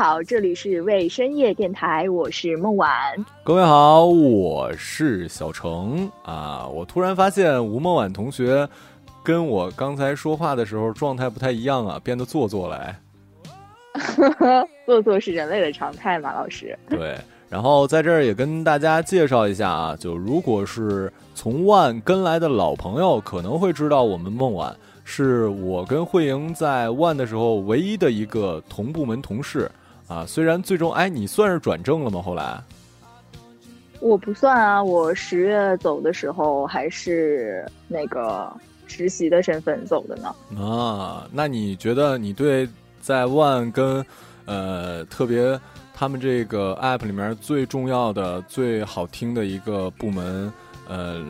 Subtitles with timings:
[0.00, 2.90] 好，这里是为深夜电台，我是孟晚。
[3.44, 6.66] 各位好，我是小程啊。
[6.66, 8.66] 我突然发现吴孟晚同学
[9.22, 12.96] 跟我刚才说话的时候状态不太一样啊，变得做作了。
[14.86, 16.74] 做作是人类的常态嘛，老师。
[16.88, 17.18] 对，
[17.50, 24.74] 然后在这儿也跟大家介绍一下啊，就如果是从万跟来的老朋友，可能会知道我们孟晚。
[25.04, 29.70] 是我跟慧莹在万的时候唯一的一个同部门同事
[30.10, 32.20] 啊，虽然最终哎，你算是转正了吗？
[32.20, 32.60] 后来
[34.00, 38.52] 我不算啊，我十月走的时候还是那个
[38.88, 40.34] 实习的身份走的呢。
[40.60, 42.68] 啊，那你觉得你对
[43.00, 44.04] 在万跟
[44.46, 45.58] 呃特别
[45.94, 50.52] 他们这个 app 里面最重要的、最好听的一个部门
[50.88, 51.24] 呃？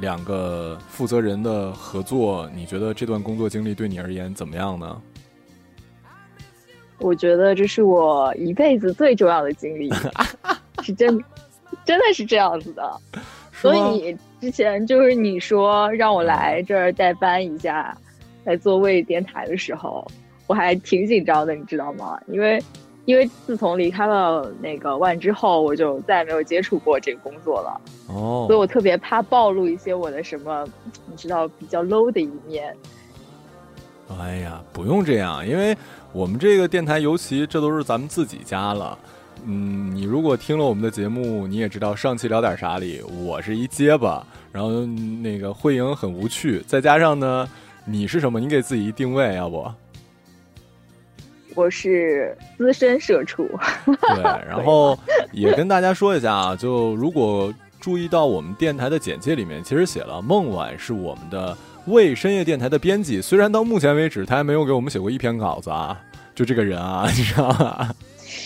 [0.00, 4.98] 两个负责人的合作，你觉得这段工作经历对你而言怎么样呢？
[7.00, 9.90] 我觉得这是我一辈子最重要的经历，
[10.82, 11.24] 是真，
[11.84, 12.96] 真的是这样子的。
[13.52, 17.96] 所以之前就是你说让我来这儿代班一下，
[18.44, 20.06] 来做位电台的时候，
[20.46, 22.20] 我还挺紧张的，你知道吗？
[22.28, 22.62] 因为。
[23.06, 27.80] 因为自从离开了那个万之后，我就再也没有接触过这个工作了。
[28.08, 30.64] 哦，所以我特别怕暴露一些我的什么，
[31.08, 32.72] 你知道比较 low 的一面。
[34.20, 35.76] 哎呀，不用这样，因为
[36.12, 38.98] 我们这个电台，尤其这都是咱们自己家了。
[39.46, 47.48] 嗯，你如果听了我们的节目，你也知道上期聊点啥里，我是一结巴，然后那个慧莹很无趣，再加上呢，
[47.84, 48.38] 你是什么？
[48.38, 49.66] 你给自己一定位，要不？
[51.54, 53.48] 我是资深社畜，
[53.86, 54.98] 对， 然后
[55.32, 61.56] 也跟大家说一下啊，就如果注意到我们电台的简介里面，其实写了孟晚是我们的
[61.86, 65.98] 为深夜电台的编辑，虽然到目前为止他还没有给我们写过一篇稿子啊，
[66.34, 67.94] 就这个人啊， 你知道吗？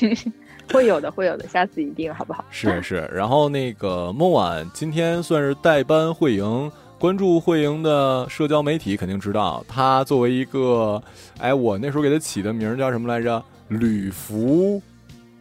[0.72, 2.44] 会有的，会有的，下次一定好不好？
[2.50, 6.70] 是是，然后那个孟晚今天算是代班会营。
[6.96, 11.02] 关注慧莹的社交媒体，肯定知道她作为一个，
[11.38, 13.42] 哎，我那时候给她起的名叫什么来着？
[13.68, 14.80] 吕福，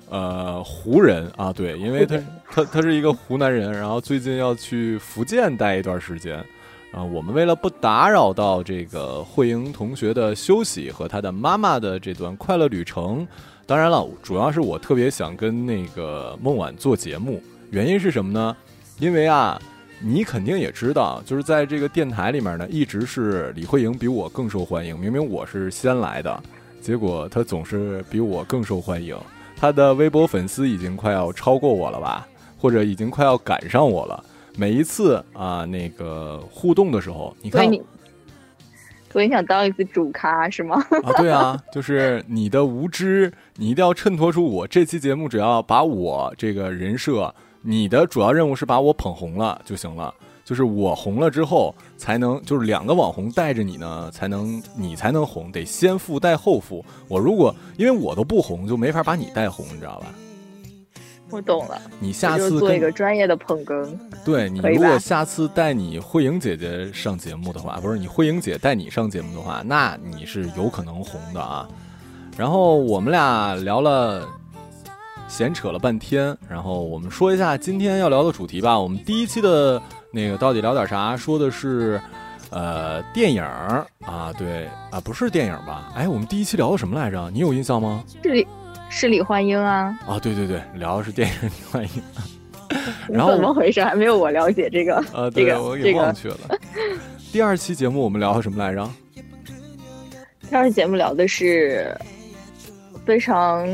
[0.10, 2.18] 呃，湖人啊，对，因为他
[2.52, 6.44] 他他是一个湖南人，然后最近要去福建待一段时间，
[6.94, 13.28] 啊，我们为了不打扰到这个慧莹同学的休息和她的妈妈的这段快乐旅程，
[13.66, 18.56] 当然了，主要是我特别想跟那个孟晚做节目，原因是什么呢？
[19.00, 19.62] 因为啊。
[20.06, 25.00] 你肯定也知道，就是在这个电台里面呢，一直是李慧莹比我更受欢迎。
[25.00, 26.44] 明明我是先来的，
[26.82, 29.16] 结果她总是比我更受欢迎。
[29.56, 32.28] 她的微博粉丝已经快要超过我了吧，
[32.60, 34.22] 或者已经快要赶上我了。
[34.56, 37.70] 每一次啊，那个互动的时候，你看，
[39.12, 40.76] 所以想当一次主咖是吗？
[41.04, 47.34] 啊，对啊，就是你的无知，你一定要衬托出我这期节目，只要把我这个人设。
[47.66, 50.14] 你的主要任务是把我捧红了就行了，
[50.44, 56.84] 就是我红了之后才能，就是两个网红带着你呢，才能你才能红，得先富带后富。
[57.08, 60.08] 我如果因为我都不红，就没法把你带红，你知道吧？
[61.34, 61.82] 我懂了。
[62.00, 63.86] 你下次做一个专业的捧哏。
[64.24, 71.68] 对你如果下次带你慧莹姐姐上节目的话，不是你慧莹姐带你上节目的话，那你是有可能红的啊。
[72.38, 74.28] 然后我们俩聊了。
[75.26, 78.80] 闲扯了半天，然后我们说一下今天要聊的主题吧。
[78.80, 81.18] 我们第一期的那个到底聊点啥？
[81.18, 82.00] 说的是，
[82.52, 85.92] 呃，电影啊，对啊，不是电影吧？
[85.96, 87.32] 哎，我们第一期聊的什么来着？
[87.34, 88.04] 你有印象吗？
[88.22, 88.46] 是李
[88.96, 89.98] 是李焕英啊？
[90.08, 91.90] 啊，对对对，聊的是电影李焕英。
[93.10, 93.84] 然后怎么回事？
[93.84, 95.04] 还没有我了解这个？
[95.12, 96.38] 呃，对，我给忘去了。
[97.32, 98.88] 第二期节目我们聊什么来着？
[100.48, 101.96] 第二期节目聊的是
[103.04, 103.68] 非常。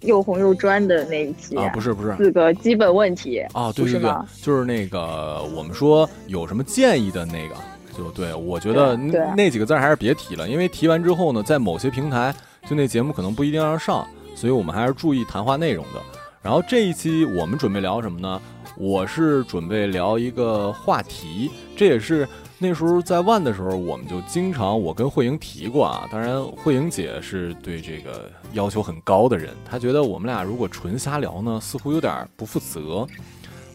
[0.00, 4.12] 又红又专的那一期啊，不是不是四个基本问题啊，对对对，
[4.42, 7.54] 就是那个我们说有什么建议的那个，
[7.96, 8.94] 就对我觉得
[9.34, 12.34] 那几个字还是别提了，因为提完之后呢，在某些平台
[12.68, 16.00] 就那节目可能不一定要上，所以我们还是注意谈话内容的。
[16.42, 18.40] 然后这一期我们准备聊什么呢？
[18.76, 22.28] 我是准备聊一个话题，这也是。
[22.56, 26.08] 那时候在万的时候，我们就经常我跟慧莹提过啊。
[26.10, 33.06] 当然，慧莹姐是对这个要求很高的人，她觉得我们俩如果纯瞎聊呢，似乎有点不负责，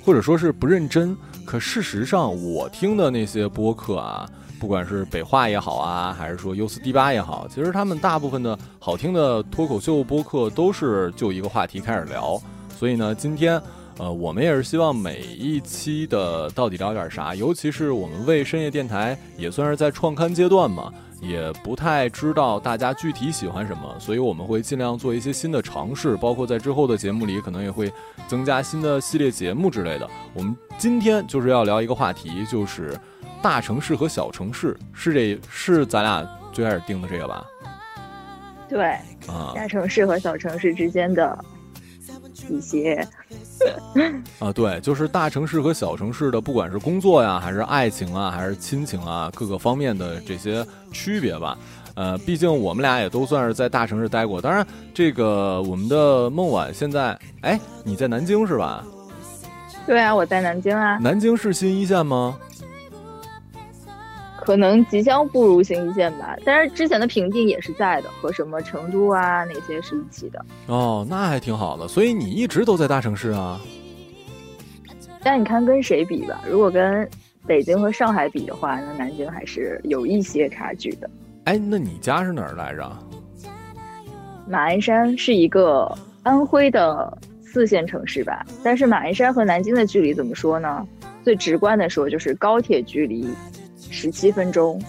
[0.04, 1.16] 或者说是不认真。
[1.46, 4.28] 可事实上，我听的那些播客啊，
[4.60, 12.42] 不管是北化也好啊，还是说 U 四 D 八也好，其实他们大部分的好听的脱口秀播客都是就一个话题开始聊。
[12.78, 13.62] 所以呢，今天。
[14.00, 20.90] 呃，我们也是希望每一期的到底聊点啥，尤其是我们为深夜电台也算是在创刊阶段嘛，
[21.22, 27.92] 也不太知道大家具体喜欢什么，所以我们会尽量做一些新的尝试，包括在之后的节目里可能也会
[28.26, 30.10] 增加新的系列节目之类的。
[30.34, 32.98] 我们今天就是要聊一个话题，就是
[33.41, 37.45] 大城市和小城市，是这是咱俩最开始定的这个吧？
[38.68, 38.86] 对，
[39.27, 41.38] 啊，大城市和小城市之间的
[42.50, 43.07] 一些。
[44.39, 51.57] 啊，对，就是大城市和小城市的，不管是工作呀，还是爱情啊，还是亲情啊，各个方面的这些区别吧。
[51.95, 54.41] 呃，毕竟我们俩也都算是在大城市待过。
[54.41, 58.83] 当然，这个我们的孟晚现在，哎，你在南京是吧？
[59.86, 60.97] 对啊，我在南京啊。
[61.00, 62.38] 南京是新一线吗？
[64.41, 70.45] 可能即将步入新一线吧，但是之前的评定也是在的，和什么成都啊那些是一起的。
[70.68, 71.88] 哦，那还挺好的。
[71.88, 73.59] 所以你一直都在大城市啊？
[75.21, 76.41] 但你看跟谁比吧？
[76.50, 77.07] 如果跟
[77.45, 81.09] 北京和上海比的话，那南京还是有一些差距的。
[81.45, 82.89] 哎，那你家是哪儿来着？
[84.47, 85.91] 马鞍山是一个
[86.24, 88.45] 安徽的四线城市吧？
[88.63, 90.88] 但是马鞍山和南京的距离怎么说呢？
[91.24, 93.27] 最直观的说就是高铁距离。
[93.89, 94.81] 十七分钟，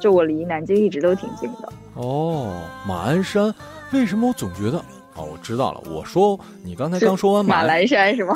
[0.00, 1.72] 就我离南京一直都挺近的。
[1.94, 3.54] 哦，马鞍山，
[3.92, 4.78] 为什么我总觉得？
[5.14, 5.80] 哦，我知道了。
[5.90, 8.34] 我说你刚才刚说完马栏山是吗？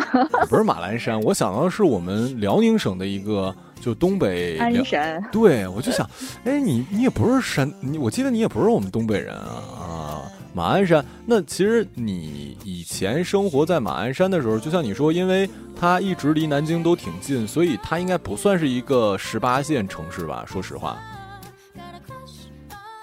[0.49, 5.23] 不是马栏山，我想到的是我们辽宁省的一个，就东北鞍山。
[5.31, 6.09] 对，我就想，
[6.45, 10.23] 哎，你你也不是山，你我记得你也不是我们东北人啊啊。
[10.55, 20.45] 马鞍山，那其实你以前生活在马鞍山的时候，就像你说，因为它一直离南京都挺近，所以它应该不算是一个十八线城市吧？
[20.47, 20.99] 说实话。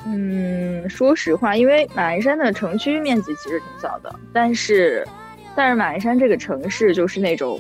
[0.06, 5.06] 嗯，说实话，因为马鞍山的城区面积其实挺小的，但是，
[5.56, 7.60] 但是马鞍山这个城市就是那种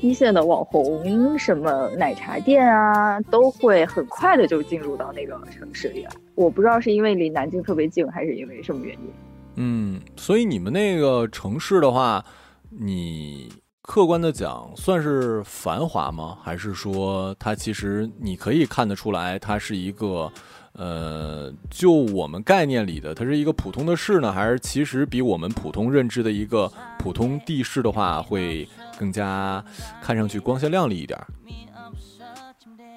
[0.00, 6.10] 一线的网红，什么奶茶店啊，都会很快的就进入到那个城市里来。
[6.34, 9.27] 我不知道是因为离南京特别近，还是因为什么原因。
[9.60, 12.24] 嗯，所以你们那个城市的话，
[12.70, 13.52] 你
[13.82, 16.38] 客观的讲算是繁华吗？
[16.44, 20.30] 还是说它其实你可以看得出来，它是一个，
[20.74, 24.30] 呃，就我们概念里的，它是一个普通的市呢？
[24.32, 29.64] 还是其实比我们普通认知的一个普通地市的话，会更加
[30.00, 31.18] 看上去光鲜亮丽一点？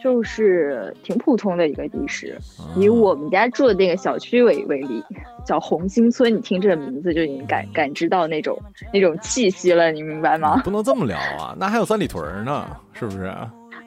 [0.03, 2.38] 就是挺普通的一个地势，
[2.75, 5.03] 以我们家住的那个小区为为例，
[5.45, 6.36] 叫红星村。
[6.36, 8.57] 你听这个名字就已经感感知到那种
[8.92, 10.62] 那种气息了，你明白吗？
[10.63, 13.31] 不能这么聊啊，那还有三里屯呢，是不是？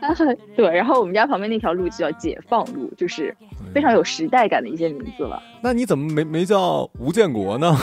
[0.55, 3.35] 对，然后我们家旁边那条路就叫解放路，就是
[3.73, 5.43] 非常有时代感的一些名字了。
[5.63, 7.75] 那你怎么没没叫吴建国呢？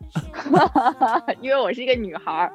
[1.42, 2.52] 因为我是一个女孩儿，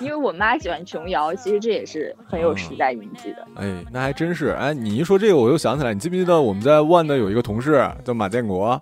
[0.00, 3.46] 因为我妈喜欢琼瑶，其实这也是很有时代印记的。
[3.54, 4.48] 哎，那还真是。
[4.48, 8.80] 哎，你一说这个，我又想起来，你记不记得我们在万的有一个同事叫马建国？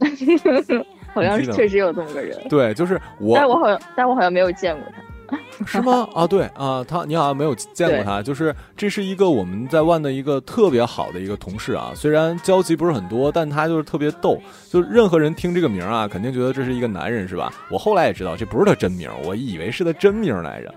[1.12, 2.38] 好像是确实有这么个人。
[2.48, 3.36] 对，就是我。
[3.36, 5.02] 但我好像，但我好像没有见过他。
[5.66, 6.08] 是吗？
[6.14, 11.92] 啊，对啊，他你好像没有见过他，就是这是一个我们在万的一个特别好的一个同事啊。
[11.94, 14.40] 虽然交集不是很多，但他就是特别逗。
[14.70, 17.52] 就任何人听这个名啊，肯定觉得这是一个男人，是吧？
[17.70, 20.74] 我后来也知道这不是他真名，我以为是他真名来着，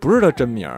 [0.00, 0.70] 不是他真名。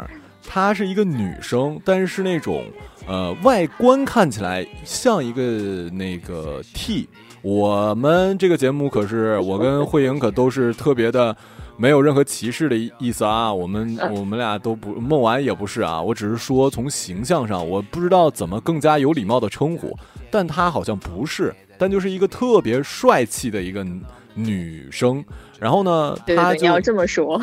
[0.51, 2.65] 她是一个女生，但是是那种
[3.07, 5.43] 呃外观看起来像一个
[5.91, 7.07] 那个 T。
[7.43, 11.37] 我们这个节目可是我跟慧莹可都是特别的。
[11.79, 19.97] 没有任何歧视的意思啊，我们 我们俩都不孟晚也不是啊，我只是说从形象上，我不知道怎么更加有礼貌的称呼，
[20.31, 23.87] 但她好像不是，但就是一个特别帅气的一个
[24.35, 25.25] 女生。
[25.61, 27.41] 然后呢，她你要这么说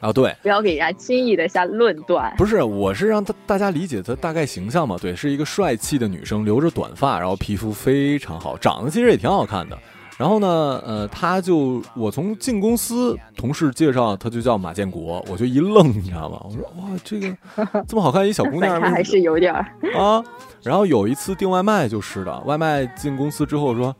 [0.00, 2.32] 啊，对，不要给人家轻易的下论断。
[2.38, 9.76] 不是，我是让大大家理解她大概形象嘛，对，是一个帅气的女生，留着短发，然后皮肤非常好，长得其实也挺好看的。
[10.16, 16.40] 然后呢，呃，他就我从进公司，同事介绍他就叫马建国，我就一愣，你知道吗？
[16.44, 17.36] 我说哇，这个
[17.88, 19.66] 这么好看一小姑娘，还是有点儿
[19.98, 20.22] 啊。
[20.62, 23.94] 然后有一次订外卖就是的，外卖进公司之后说，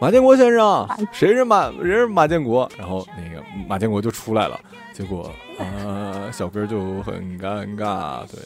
[0.00, 2.70] 马建国先生，谁是马谁是马建国？
[2.78, 4.58] 然后那个马建国就出来了，
[4.92, 8.38] 结果呃，小哥就很尴尬，对。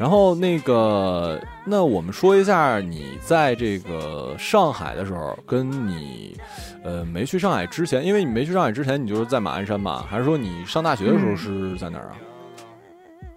[0.00, 6.34] 然后那个，那我们说一下你在这个上海的时候，跟你，
[6.82, 10.02] 呃，没去上海之前，因为你没去上海之前，你就是在马鞍山吧？
[10.08, 12.16] 还是说你上大学的时候是在哪儿啊？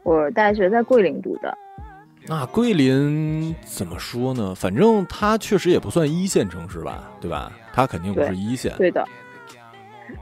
[0.04, 1.54] 我大学在桂林读的。
[2.26, 4.56] 那桂林怎么说呢？
[4.56, 7.52] 反正它确实也不算一线城市吧，对吧？
[7.74, 8.74] 它肯定不是一线。
[8.78, 9.06] 对的。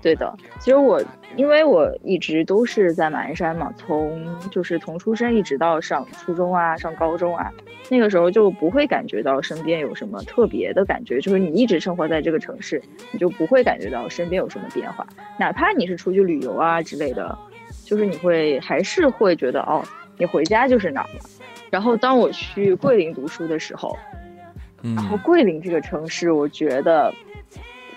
[0.01, 1.01] 对的，其实我
[1.35, 7.51] 因为我一直都是在马鞍山嘛，从就是从出生一直到上初中啊，上高中啊，
[7.89, 15.05] 那个时候就不会感觉到身边有什么特别的感觉，就是你一直生活在这个城市，你就不会感觉到身边有什么变化，
[15.37, 17.37] 哪怕你是出去旅游啊之类的，
[17.85, 19.83] 就是你会还是会觉得哦，
[20.17, 21.19] 你回家就是哪儿了。
[21.69, 23.97] 然后当我去桂林读书的时候，
[24.81, 27.13] 然后桂林这个城市，我觉得。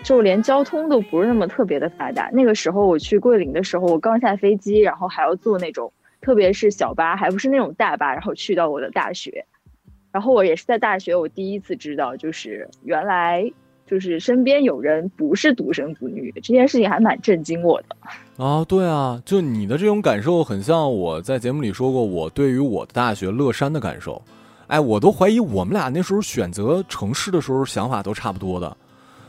[0.05, 2.29] 就连交通都不是那么特别的发达。
[2.31, 9.47] 那个时候我去桂林的时候，我刚下飞机，然后还要坐那种，特别是小巴，还不是那种大巴，然后去到我的大学。
[10.13, 13.51] 然后我也是在大学，我第一次知道，就是原来
[13.87, 17.97] 就是身边有人不是独生子女，这件事情还蛮震惊我的。
[18.45, 24.21] 啊，对啊，就你的这种感受，很像我在节目里说过，我对于我的大学乐山的感受。
[24.67, 28.77] 哎，我都怀疑我们俩那时候选择城市的时候想法都差不多的。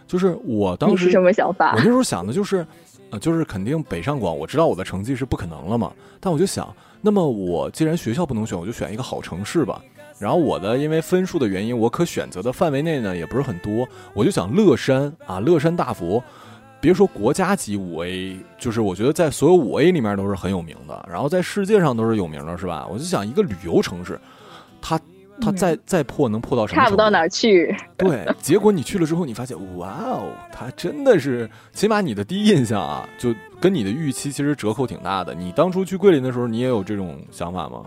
[0.07, 1.73] 就是我当时什么想法？
[1.73, 2.65] 我那时候想的就是，
[3.09, 5.91] 呃，就是肯定北上广，我知道我的成绩是不可能了嘛。
[6.19, 6.71] 但我就想，
[7.01, 9.81] 那么我既然学校不能选，我就选一个好城市吧。
[10.19, 16.23] 然后我的因为分数的原因，我可选择的范围内呢也不是很多，我就想乐山啊，乐山大佛，
[16.79, 22.87] 别说国家级五 A，就是我觉得在所有五 A 里面都是很有名的，然后在世界上都是有名的，是吧？
[22.89, 24.19] 我就想一个旅游城市，
[24.81, 24.99] 它。
[25.41, 26.81] 它再再破能破到什么？
[26.81, 27.75] 差不到哪儿去。
[27.97, 35.33] 对，结果你去了之后，你发现，哇哦，它真的是，起码你的第一印象啊，就跟你的预期其实折扣挺大的。
[35.33, 37.83] 你当初去桂林的时候，你也有这种想法吗？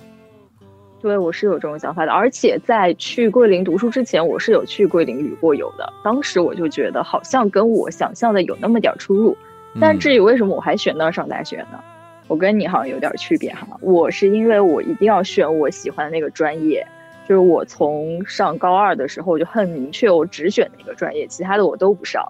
[1.01, 2.13] 对，我是有这种想法的。
[2.13, 5.93] 而且在去桂林读书之前，我是有去桂林旅过游的。
[6.03, 9.37] 当时我就觉得，好像跟我想象的有那么点出入。
[9.81, 11.79] 但至于为什么我还选那儿上大学呢？
[12.27, 13.67] 我跟你好像有点区别哈。
[13.81, 16.87] 我是因为我一定要选我喜欢的那个专业。
[17.29, 22.27] 就是我从上高二的时候，我就很明确，我只选那个专业，其他的我都不上。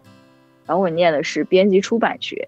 [0.66, 2.46] 然后我念的是编辑出版学，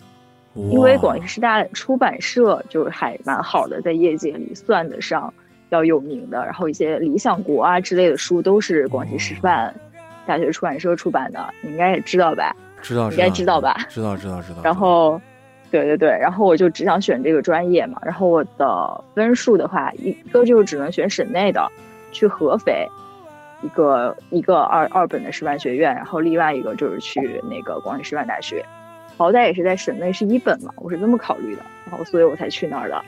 [0.55, 5.33] 因为广西师大出版社就是还蛮好的，在业界里算得上
[5.69, 6.45] 要有名的。
[6.45, 9.73] 然后一些《理想国》啊之类的书都是广西师范
[10.27, 12.55] 大学出版社出版的，你应该也知道吧？
[12.83, 13.87] 知道，应该知道吧？
[13.89, 14.61] 知道，知道，知道。
[14.65, 15.21] 然后，
[15.71, 18.01] 对对对，然后我就只想选这个专业嘛。
[18.05, 21.71] 然后我的分数的话，一个就只能选省内的。
[22.13, 22.87] 去合肥，
[23.63, 28.65] 一个一个二二本的师范学院，然后另外一个就是去那个广西师范大学，
[29.17, 33.03] 好歹也是在省内是一本嘛，我是这么考虑的，然后所以我才去那儿的。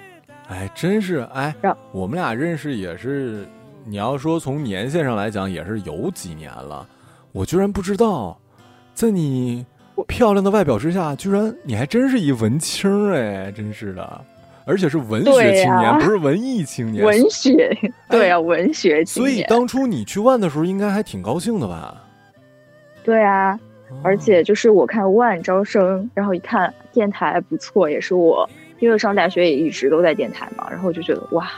[0.49, 1.55] 哎，真是哎，
[1.93, 3.47] 我们俩认识也是，
[3.85, 6.87] 你要说从年限上来讲也是有几年了，
[7.33, 8.39] 我居然不知道，
[8.93, 9.65] 在你
[10.07, 14.25] 漂亮的外表之下，居然你还真是一文青哎，真是的。
[14.65, 17.05] 而且是文学青年，不是文艺青年。
[17.05, 17.77] 文学，
[18.09, 19.35] 对啊，文学青年。
[19.35, 21.97] 所以当初你去万的时候，应该还挺高兴的吧？
[23.05, 23.59] 对啊，
[24.03, 31.51] 而且就是我看万招生，然后一看电台不错，也是我因为上大学也一直都在电台嘛，然后我就觉得哇，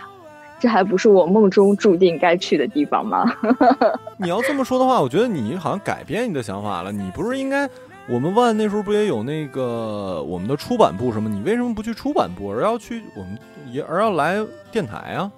[0.58, 3.30] 这还不是我梦中注定该去的地方吗？
[4.16, 6.90] 你要这么说的话，我觉得你好像改变你的想法了。
[6.90, 7.68] 你不是应该？
[8.08, 11.28] 我们万那时候不也有那个我们的出版部什么？
[11.28, 13.38] 你为什么不去出版部，而要去我们
[13.70, 14.37] 也而要来
[14.70, 15.30] 电台啊？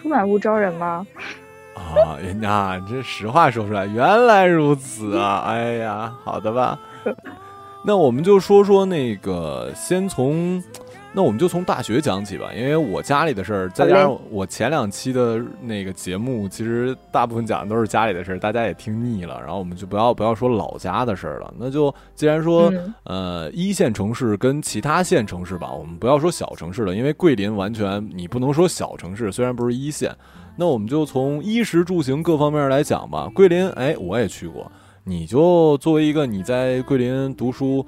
[0.00, 1.06] 出版部招人吗？
[1.74, 5.44] 啊，人家这实话说出来，原来如此啊！
[5.46, 6.78] 哎呀，好的吧。
[7.84, 10.62] 那我们就说说那个，先从。
[11.16, 19.40] 那我们就从大学讲起吧，因为我家里的事儿，再加上我前两期的那个节目，其实大部分讲的都是家里的事儿，大家也听腻了。
[19.40, 22.70] 然后我们就不要不要说老家的事儿了，那就既然说
[23.04, 30.14] 呃一线城市跟其他县城市吧，我们不要说小城市了，因为桂林完全你不能说小城市，虽然不是一线。
[30.58, 33.26] 那我们就从衣食住行各方面来讲吧。
[33.34, 34.70] 桂林，哎，我也去过，
[35.04, 37.86] 你就作为一个你在桂林读书。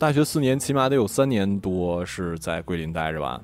[0.00, 3.38] 大学四年，起码得有三年多是在桂林待着吧？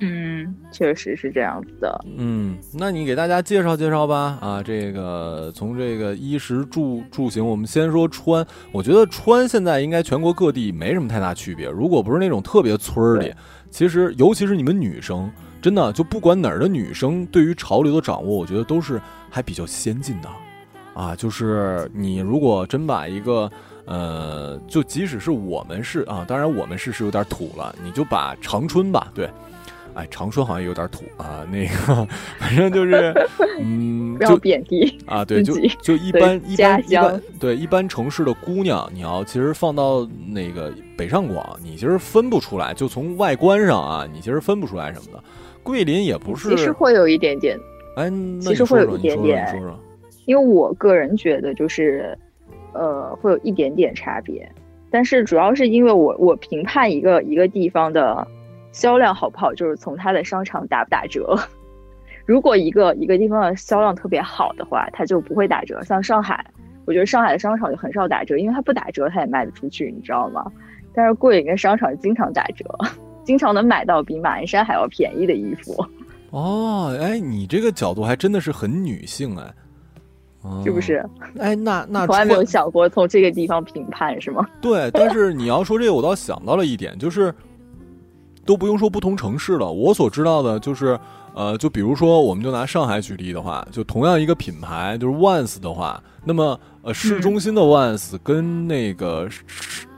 [0.00, 2.04] 嗯，确实是这样子的。
[2.18, 4.36] 嗯，那你给大家介绍介绍吧。
[4.42, 8.46] 啊，这个从这个衣食住住行，我们先说穿。
[8.70, 11.70] 我觉得穿现在应该全国各地没什么太大区别。
[11.70, 13.32] 如果不是那种特别村儿里，
[13.70, 15.32] 其实尤其是你们女生，
[15.62, 20.28] 真的就不管哪儿的女生，对于潮流的掌握，我觉得都是还比较先进的。
[20.92, 23.50] 啊，就是你如果真把一个。
[23.86, 27.74] 呃，就即使是我们是啊，当然我们是是有点土了。
[27.84, 29.30] 你就把长春吧，对，
[29.94, 31.46] 哎，长春好像有点土啊。
[31.48, 32.06] 那个，
[32.38, 33.14] 反正就是，
[33.62, 35.24] 嗯，不要贬低啊。
[35.24, 42.74] 对，就就一般一般一般，对，一般城市的姑娘，你要其实放到那个北上广，你其实分不出来。
[42.74, 45.22] 就从外观上啊，你其实分不出来什么的。
[45.62, 47.56] 桂林也不是，其实会有一点点，
[47.94, 49.78] 哎，其实会有一点点，说说，
[50.24, 52.18] 因为我个人觉得就是。
[52.76, 54.48] 呃，会有一点点差别，
[54.90, 58.26] 但是主要是因为我我评判一个一个地方的
[58.72, 61.36] 销量好不好，就是从它的商场打不打折。
[62.26, 65.82] 如果一个一个地方的销量特别好的话，它就不会打折。
[65.84, 66.44] 像上海，
[66.84, 70.44] 我觉得上海的商场就很少打折，因为它不打折它也卖得出去，你知道吗？
[70.92, 72.64] 但是桂林的商场经常打折，
[73.22, 75.86] 经常能买到比马鞍山还要便宜的衣服。
[76.30, 79.44] 哦，哎，你这个角度还真的是很女性哎，
[80.64, 81.04] 是不是？
[81.38, 84.46] 哎，那那从来没有想过从这个地方评判是吗？
[84.60, 87.34] 对，但是你要说这个，我倒想到了一点，就是
[88.44, 90.98] 都不用说不同城市了，我所知道的就是。
[91.38, 99.28] 呃，就比如说，我们就拿上海举例的话，就同样一个品牌，就是 Once 的话，那么呃，市中心的 Once 跟那个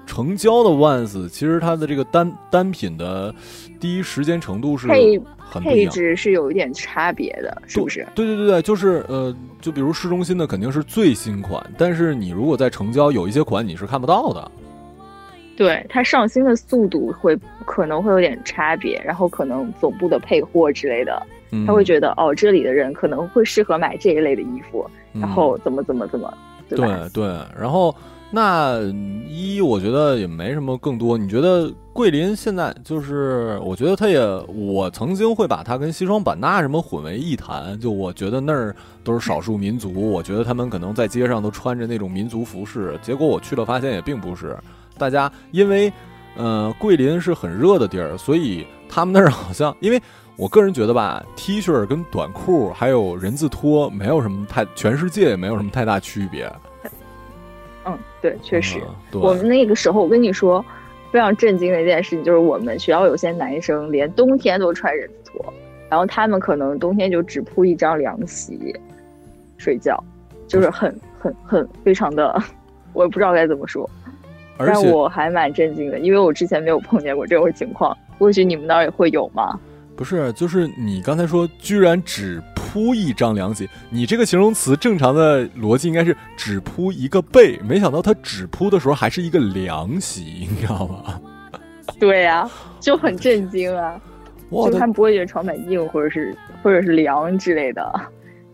[0.04, 3.32] 成交的 Once，其实它的这个单单品的
[3.80, 4.88] 第一时间程度是
[5.38, 8.06] 很配置是有一点差别的，是不是？
[8.14, 14.50] 对对对对，就是呃，就比如市中心的肯定是最新款，但是你如果在成交，有一些款你是看不到的。
[15.56, 21.20] 对它上新的速度会可能会有点差别，然后可能总部的配货之类的，
[21.66, 26.32] 他会觉得哦，这里的人可能会适合买这一类的衣服，然后怎么怎么怎么，
[26.68, 26.78] 对
[27.12, 27.26] 对，
[27.58, 27.92] 然后
[28.30, 28.78] 那
[29.26, 31.16] 一我觉得也没什么更多。
[31.16, 44.54] 你觉得桂林现在就是，我觉得它也，我曾经会把它跟西双版纳什么混为一谈，就我觉得那儿都是少数民族，我觉得他们可能在街上都穿着那种民族服饰，结果我去了发现也并不是。
[44.98, 45.90] 大家因为，
[46.36, 49.98] 呃，桂林是很热的地儿，所以他们那儿好像，因为
[50.36, 56.52] 我个人觉得吧， T 恤跟短裤还有人字拖没有什么太，全世界也没有什么太大区别。
[57.88, 58.78] 嗯，对，确实，
[59.12, 60.64] 我们那个时候我跟你说，
[61.10, 65.52] 非常震惊的一件事情就是，我们学校有些男生连冬天都穿人字拖，
[65.88, 68.74] 然后他们可能冬天就只铺一张凉席
[69.56, 70.02] 睡觉，
[70.46, 72.40] 就是很很很非常的，
[72.92, 73.88] 我也不知道该怎么说。
[74.58, 77.96] 但我还蛮震惊的，因为我之前没有碰见过这种情况。
[78.18, 79.58] 或许你们那儿也会有吗？
[79.98, 91.20] 不是，就是你刚才说，居然只铺一张凉席，你这个形容词正常的逻辑应该是只铺一个被，没想到他只铺的时候还是一个凉席，你知道吗？
[91.98, 94.00] 对呀，就很震惊啊！
[94.52, 96.32] 就他们不会觉得床板硬，或者是
[96.62, 98.00] 或者是凉之类的。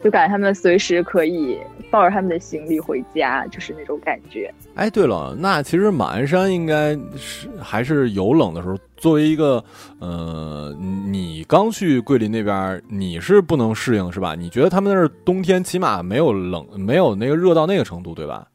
[0.05, 1.59] 就感觉他们随时可以
[1.91, 4.53] 抱着他们的行李回家，就是那种感觉。
[4.75, 8.77] 哎，对了，那其实马鞍山应该是还是有冷的时候。
[8.97, 9.63] 作为一个，
[9.99, 14.35] 呃，你刚去桂林那边，你是不能适应是吧？
[14.35, 18.47] 你觉得他们那儿冬天起码没有冷，没有那个热到那个程度，对吧？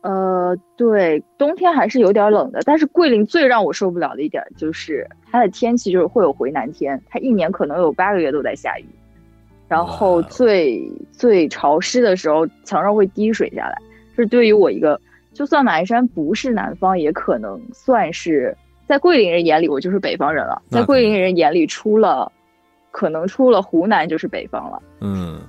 [0.00, 2.60] 呃，对，冬天还是有点冷的。
[2.64, 8.86] 但是桂林最让我受不了的一点就是它的天气就是会有回南天，它一年可能有八个月都在下雨。
[9.72, 13.78] 然后最最潮湿的时候，墙上会滴水下来。
[14.14, 15.00] 这对于我一个，
[15.32, 18.54] 就算马鞍山不是南方，也可能算是
[18.86, 20.60] 在桂林人眼里，我就是北方人了。
[20.68, 22.30] 在桂林人眼里，出了
[22.90, 24.82] 可能出了湖南就是北方了。
[25.00, 25.40] 嗯，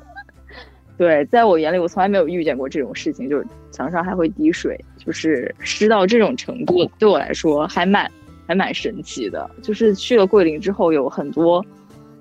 [0.98, 8.10] 对，在我眼里，我从来没有遇见过这种事情，就是墙上还会滴水，就是湿到这种程度，对我来说还蛮
[8.48, 9.52] 还蛮神奇的。
[9.62, 11.62] 就是去了桂林之后，有很多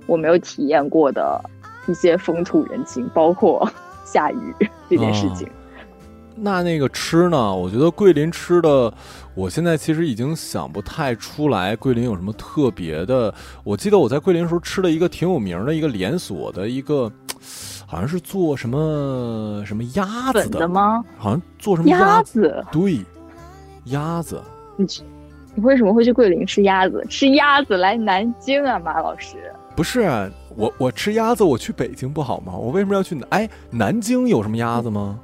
[0.08, 1.40] 我没有体验过的。
[1.87, 3.68] 一些风土人情，包括
[4.05, 4.55] 下雨
[4.88, 5.49] 这件事情。
[6.35, 7.55] 那那个吃呢？
[7.55, 8.92] 我觉得桂林吃的，
[9.35, 13.33] 我现在其实已经想不太出来桂林有什么特别的。
[13.62, 17.11] 我记得我在桂林时候吃了一个挺有名的一个连锁的一个，
[17.87, 21.05] 好像是做什么什么鸭子的吗？
[21.18, 22.64] 好像做什么鸭子？
[22.73, 23.01] 对，
[23.85, 24.40] 鸭子。
[24.77, 25.03] 你去，
[25.55, 27.05] 你为什么会去桂林吃鸭子？
[27.11, 29.53] 吃鸭子来南京啊，马老师？
[29.77, 30.01] 不是
[30.56, 32.52] 我，我吃鸭子，我去北京不好吗？
[32.54, 33.26] 我为什么要去南？
[33.30, 35.18] 哎，南京有什么鸭子吗？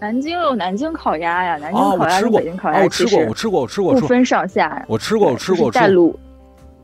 [0.00, 4.84] 南京有南京烤鸭呀，南京烤鸭跟北京烤鸭我吃过，我吃过，我吃过，不分上下。
[4.86, 6.14] 我吃过，我吃过，带卤，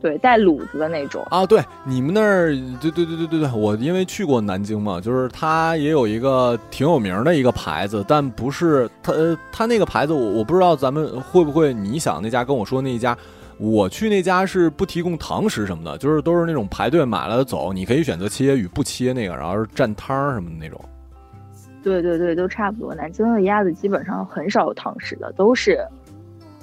[0.00, 1.44] 对，带卤子的那种啊。
[1.44, 9.12] 对，你们那儿，对对对对对对，我因为去过南京嘛，就是它也有一个挺有名的一个牌子，但不是它，
[9.52, 13.14] 它那个牌子我我不知道咱们会不会，你想那家跟我说那一家。
[13.62, 20.80] 我去那家是不提供堂食什么的，就是都是那种排队买了走，你可以选择切与不切那个，然后是蘸汤什么的那种。
[21.82, 22.94] 对对对，都差不多。
[22.94, 25.78] 南京的鸭子基本上很少有堂食的，都是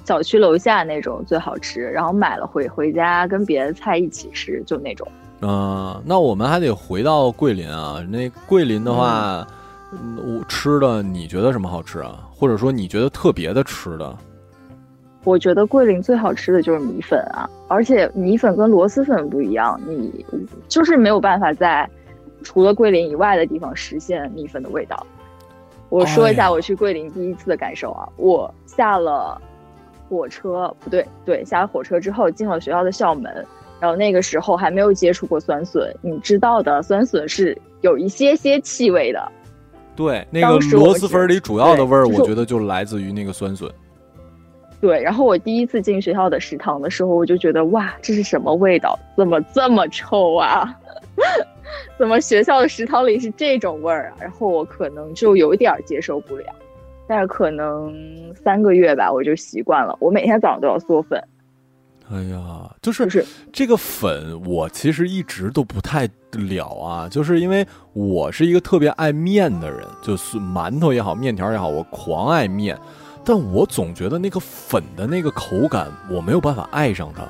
[0.04, 5.06] 小区楼下那种最好吃，然后买了回回家跟别的菜一起吃，就那种。
[5.40, 8.04] 嗯，那我们还得回到桂林啊。
[8.10, 9.46] 那桂林的话，
[9.92, 12.28] 我吃的你觉得什么好吃啊？
[12.34, 14.18] 或者说你觉得特别的吃的？
[15.28, 20.24] 我觉得桂林最好吃的就是米粉啊，而且米粉跟螺蛳粉不一样，你
[20.68, 21.86] 就是没有办法在
[22.42, 25.06] 除了桂林以外的地方实现米粉的味道。
[25.90, 29.38] 我说一下我去桂林第一次的感受啊，我下了
[30.08, 33.30] 火车，不对，对，下了火车之后进了学校的校门，
[33.78, 39.30] 然后那个时候还没有接触过酸笋，你知道的，酸笋是有一些些气味的。
[39.94, 43.70] 对，那个螺蛳粉里主要的味儿，我觉得就来自于那个酸笋。
[44.80, 48.98] 对，然后我第一次进学校的食堂的时候，我就觉得哇，这是什么味道？
[49.16, 50.72] 怎么这么臭啊？
[51.98, 54.16] 怎么学校的食堂里是这种味儿啊？
[54.20, 56.46] 然后我可能就有点接受不了，
[57.06, 57.92] 但是可能
[58.34, 59.96] 三个月吧，我就习惯了。
[60.00, 61.22] 我每天早上都要嗦粉。
[62.10, 72.78] 哎呀，就是这个粉，我其实一直都不太了啊，就是因为我是一个特别爱面的人，就是馒头也好，面条也好，我狂爱面，
[73.28, 77.22] 但我总觉得那个粉的那个口感，我没有办法爱上它。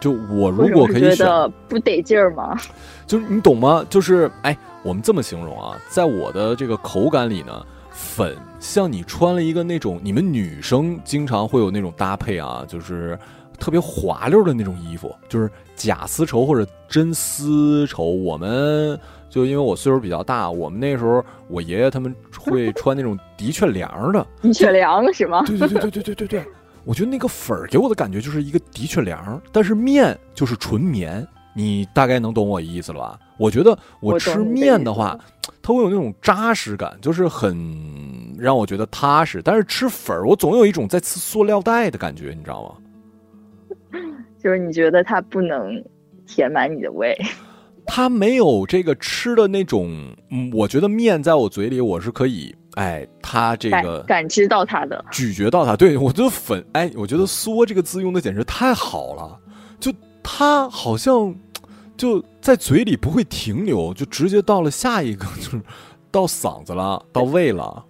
[0.00, 1.26] 就我如果可以选，
[1.68, 2.58] 不得劲儿 吗？
[3.06, 3.86] 就是你懂吗？
[3.88, 13.16] 就是哎，我们这么形容啊，在我的这个口感里呢，粉像你穿了一个那种，你们女生经常会有那种搭配啊，就是。
[13.56, 18.02] 特别滑溜的那种衣服，就是假丝绸或者真丝绸。
[18.02, 18.98] 我们
[19.34, 24.24] 就因为我岁数比较大，我们那时候我爷爷他们会 穿那种的确凉的。
[24.40, 25.42] 的确凉是吗？
[25.44, 26.44] 对对对对对对对对。
[26.84, 31.26] 我觉得那个粉儿给我的感觉就是一个的确凉，但是面就是纯棉。
[31.56, 33.18] 你大概能懂我意思了吧？
[33.36, 35.18] 我觉得我吃面的话，
[35.60, 37.56] 它会有那种扎实感，就是很
[38.38, 39.42] 让我觉得踏实。
[39.42, 44.00] 但是吃粉儿，我总有一种在吃塑料袋的感觉，你知道吗？
[44.38, 45.82] 就是你觉得它不能
[46.24, 47.16] 填满你的胃，
[47.86, 49.90] 它没有这个吃的那种，
[50.30, 59.38] 嗯，我觉得面在我嘴里我是可以，哎，它这个感知到它的，咀嚼到它，对我觉得粉，哎，我觉得“嗦”这个字用的简直太好了，
[59.78, 59.92] 就
[60.22, 61.34] 它好像
[61.96, 65.60] 就在嘴里不会停留，就直接到了下一个， 就是
[66.10, 67.84] 到嗓子了，到胃了。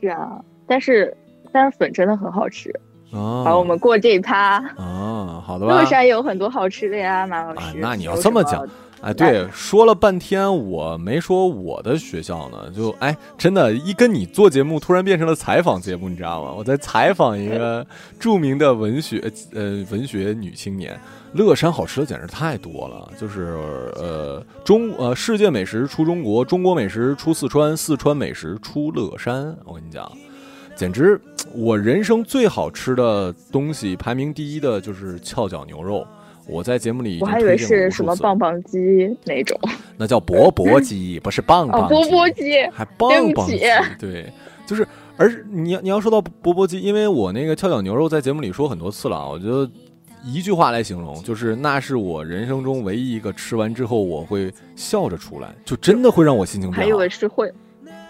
[0.00, 1.14] 是啊，但是
[1.52, 2.72] 但是粉真的很好吃。
[3.10, 4.58] 哦，好，我们过这一趴。
[4.76, 5.72] 哦，好的吧。
[5.74, 7.78] 乐山有很多好吃的呀，马老师。
[7.78, 8.66] 那你要这么讲，
[9.00, 16.52] 哎，对，说了半天我没说我的学校呢，就哎，真的，一跟你做节目，突然变成了采访节目，你知道吗？
[16.52, 17.86] 我在采访一个
[18.20, 19.22] 著名的文学
[19.54, 20.98] 呃文学女青年。
[21.34, 23.54] 乐山好吃的简直太多了，就是
[23.96, 29.54] 呃中呃世界美食出中国，中国美食出四川，四川美食出乐山。
[29.66, 30.10] 我跟你讲。
[30.78, 31.20] 简直，
[31.52, 36.06] 我人生最好吃的东西排名第一的就是翘脚牛肉。
[36.46, 38.78] 我在节目里，我还以为是什么棒棒鸡
[39.24, 39.58] 那种，
[39.98, 43.60] 那叫钵钵鸡， 不是棒棒钵钵鸡，还棒棒鸡。
[43.98, 44.32] 对，
[44.66, 44.86] 就是，
[45.16, 49.68] 而你你要说到钵钵鸡，因为我那个翘脚牛肉在节目里说很多次了，我觉得
[50.24, 56.82] 一句话来形容，就是那是我人生中唯一一个吃完之后我会笑着出来，就真的会让我心情变好。
[56.82, 57.52] 还以为是会。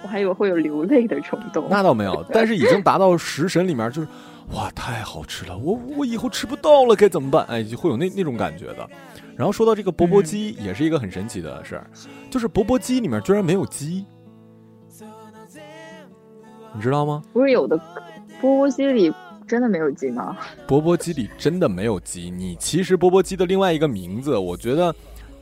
[0.02, 4.08] 我还以为会有流泪的冲动，那倒没有， 但是已经达到食神里面，就是
[4.54, 7.44] 哇，太好吃了，我我以后吃不到了该怎么办？
[7.46, 8.88] 哎，就会有那那种感觉的。
[9.37, 11.90] 然后说到这个钵钵鸡，也是一个很神奇的事儿，
[12.30, 14.04] 就是钵钵鸡里面居然没有鸡，
[16.72, 17.22] 你知道吗？
[17.32, 17.76] 不是有的
[18.40, 19.12] 钵钵鸡里
[19.46, 20.37] 真的没有鸡吗？
[20.66, 24.94] 钵钵鸡里真的没有鸡，你其实钵钵鸡的另外一个名字，我觉得。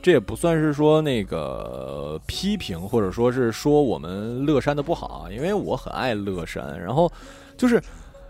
[0.07, 6.81] 这也不算是说那个批评，或者说是说我们乐山的不好，因为我很爱乐山。
[6.81, 7.11] 然后
[7.57, 7.77] 就是，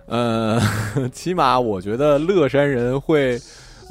[0.07, 0.59] 呃，
[1.13, 3.39] 起码我觉得乐山人会，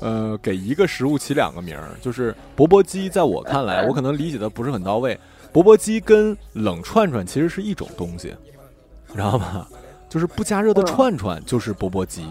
[0.00, 1.90] 呃，给一个食物起两个名儿。
[2.02, 5.16] 就是钵钵鸡，在我看来，我可能理解的不是很到位。
[5.52, 8.34] 钵钵鸡跟冷串串其实是一种东西，
[9.12, 9.64] 知道吗？
[10.08, 12.26] 就是不加热的串串就是钵钵鸡。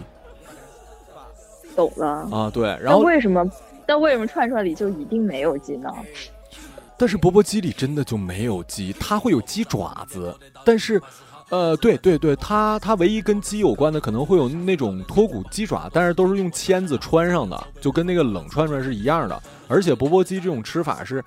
[1.78, 2.78] 懂了啊，对。
[2.82, 3.50] 然后为什么？
[3.88, 5.90] 但为什么串串里就一定没有鸡呢？
[6.98, 10.34] 但是钵钵鸡里真的就没有鸡，它会有鸡爪子。
[10.64, 11.02] 但是，
[11.50, 19.44] 呃，对对对，它它唯一跟鸡有关的可能会有那种脱骨鸡爪，但是都是用签子穿上的，就跟那个冷串串是一样的。
[19.68, 21.22] 而且钵钵鸡这种吃法是，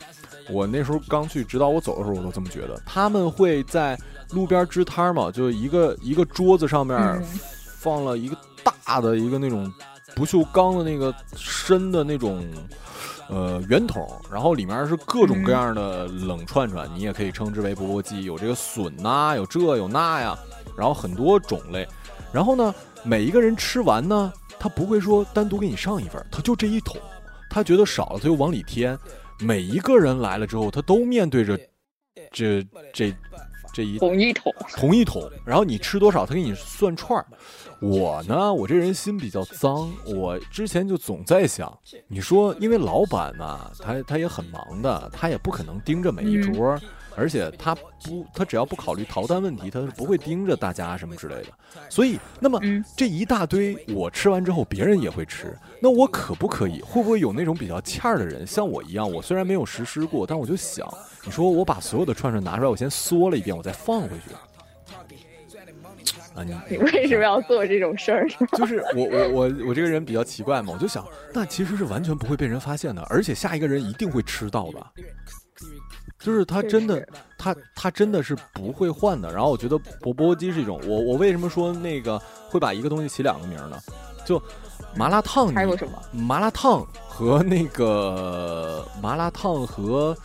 [0.49, 2.81] 我那时候刚去，直到我走的时候我都这么觉得。
[2.87, 3.94] 他们会在
[4.31, 7.23] 路边支摊嘛，就一个一个桌子上面
[7.77, 9.71] 放了一个大的一个那种。
[10.19, 12.45] 不锈钢的那个深的那种，
[13.29, 20.37] 呃圆筒，然后里面是各种各样的冷串串，你也可以称之为钵钵鸡，有这个笋呐，有这有那呀，
[20.77, 21.87] 然后很多种类。
[22.33, 27.01] 然后呢，每一个人吃完呢，他不会说单独给你上一份，他就这一桶，
[27.49, 28.99] 他觉得少了他就往里添。
[29.39, 31.57] 每一个人来了之后，他都面对着
[32.33, 33.15] 这这
[33.73, 37.27] 这一同一桶同一桶，然后你吃多少，他给你算串儿。
[37.81, 41.79] 我呢，我这人心比较脏，我之前就总在想，
[42.09, 46.77] 你说，因为老板嘛，他他也很忙的，他也不可能盯着每一桌。
[47.19, 51.49] 而且他不，他只要不考虑逃单问题，他是不会盯着大家什么之类的。
[51.91, 52.61] 所以，那么
[52.97, 55.57] 这一大堆我吃完之后，别人也会吃。
[55.83, 56.81] 那我可不可以？
[56.81, 59.11] 会不会有那种比较欠儿的人，像我一样？
[59.11, 60.89] 我虽然没有实施过，但我就想，
[61.25, 64.35] 你说我把所有的串串拿出来，我先嗦了一遍，我再放回去。
[66.39, 68.29] 啊，你你为什么要做这种事儿？
[68.57, 71.05] 就是我我我我这个人比较奇怪嘛，我就想，
[71.35, 74.87] 那其实是完全不会被人发现的，而且下一个人一定会吃到的。
[76.19, 77.07] 就是他真的，
[77.39, 79.33] 他他真的是不会换的。
[79.33, 83.79] 然后我觉得钵钵鸡是一种，我我为什么说那个会把一个东西起两个名呢？
[84.27, 84.43] 就
[84.95, 85.99] 麻辣烫，还有什么？
[86.13, 90.17] 麻辣烫和那个麻辣烫和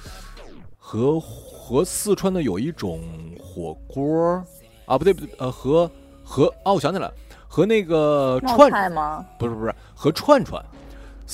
[0.77, 3.01] 和和四川的有一种
[3.39, 4.43] 火锅
[4.85, 5.89] 啊，不对不对，呃，和
[6.23, 7.13] 和哦，我想起来了，
[7.47, 9.25] 和那个串菜吗？
[9.39, 10.61] 不是不是，和串串。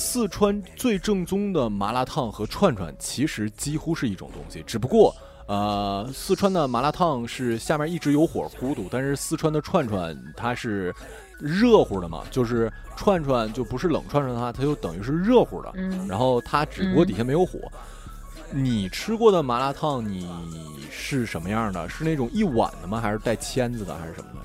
[0.00, 5.14] 四川最正宗的麻辣烫和串串其实几乎是一种东西，只不过，
[5.46, 10.92] 呃，四川的麻辣烫是下面一直有火咕嘟，但是四川的串串它是
[11.38, 15.70] 热乎的嘛，就是串串就不是冷串串的话，它就等于是热乎的，
[16.08, 17.60] 然后它只不过底下没有火。
[18.52, 20.26] 你吃过的麻辣烫你
[20.90, 21.86] 是什么样的？
[21.90, 22.98] 是那种一碗的吗？
[22.98, 23.94] 还是带签子的？
[23.98, 24.40] 还是什么的？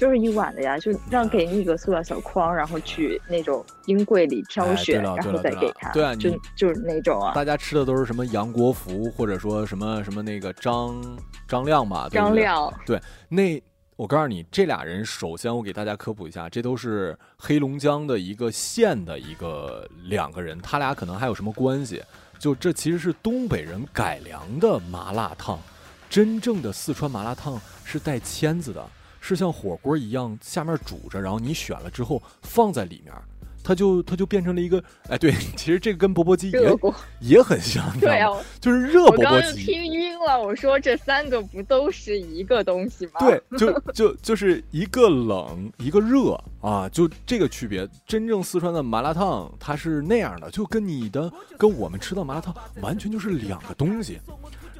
[0.00, 5.92] 就是一碗的呀，就让给你一个塑料小筐，然后去那种冰柜里挑选，然后再给他。
[5.92, 7.34] 对啊，就就是那种啊。
[7.34, 10.98] 大家吃的都是什么杨国福，或者说什么什么那个张
[11.46, 12.08] 张亮吧？
[12.10, 12.72] 张亮。
[12.86, 13.62] 对，那
[13.96, 22.02] 我告诉你，这俩人首先我给大家科普一下，这都是黑龙江的一个县的一个两个人，他俩可能还有什么关系？
[22.38, 25.58] 就这其实是东北人改良的麻辣烫，
[26.08, 28.82] 真正的四川麻辣烫是带签子的。
[29.20, 33.14] 是像火锅一样，下面煮着，然后你选了之后放在里面，
[33.62, 36.60] 它就它就变成了一个，哎，对， 其实这个跟钵钵鸡也
[37.20, 39.64] 也很像，对啊，就是热钵钵鸡。
[39.64, 43.12] 听晕了，我说这三个不都是一个东西吗？
[43.20, 47.86] 对，就就就是一个冷一个热啊，就这个区别。
[48.06, 54.18] 真正四川的麻辣烫它是那样的，就跟你的跟我们吃的麻辣烫完全就是两个东西。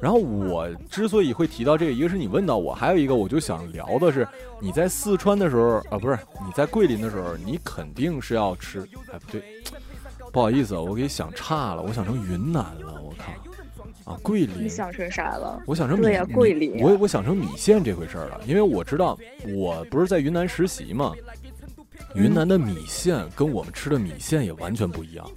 [0.01, 4.27] 然后我之所以会提到这个，一个是你问到我，还有一个我就想聊的是，
[4.59, 8.81] 你在四川的时候啊，不是你在桂林的时候，你肯定是要吃，
[9.13, 9.43] 哎不对，
[10.33, 15.61] 不好意思，我给想差了，我想成云南了，我靠，啊桂林，你想成啥了？
[15.67, 19.15] 我想成对呀桂林，我我想成米线这回事儿了，因为我知道
[19.55, 21.13] 我不是在云南实习嘛，
[22.15, 25.29] 云南的米线跟我们吃的米线也完全不一样，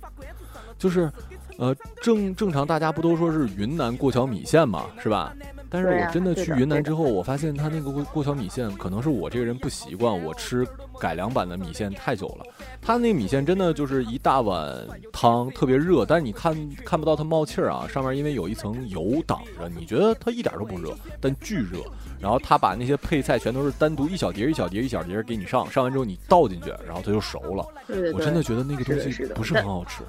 [0.79, 1.12] 就是。
[1.57, 5.35] 呃，正正常，大家不都说是云南过桥米线嘛，是吧？
[5.71, 10.67] 但是我真的去云南之后，我发现他那个过过桥米线，可能是我这个人不习惯，我吃
[11.01, 12.45] 改良版的米线太久了。
[12.81, 21.81] 他那米线真的就是一大碗汤，特别热，但是你看看不到它冒气儿啊，上面因为有一层油挡着，你觉得它一点都不热，但巨热。
[22.21, 27.67] 然后他把那些配菜全都是单独一小碟一小碟一小碟给你上，上完之后你倒进去，然后它就熟了。
[28.14, 30.03] 我真的觉得那个东西不是很好吃。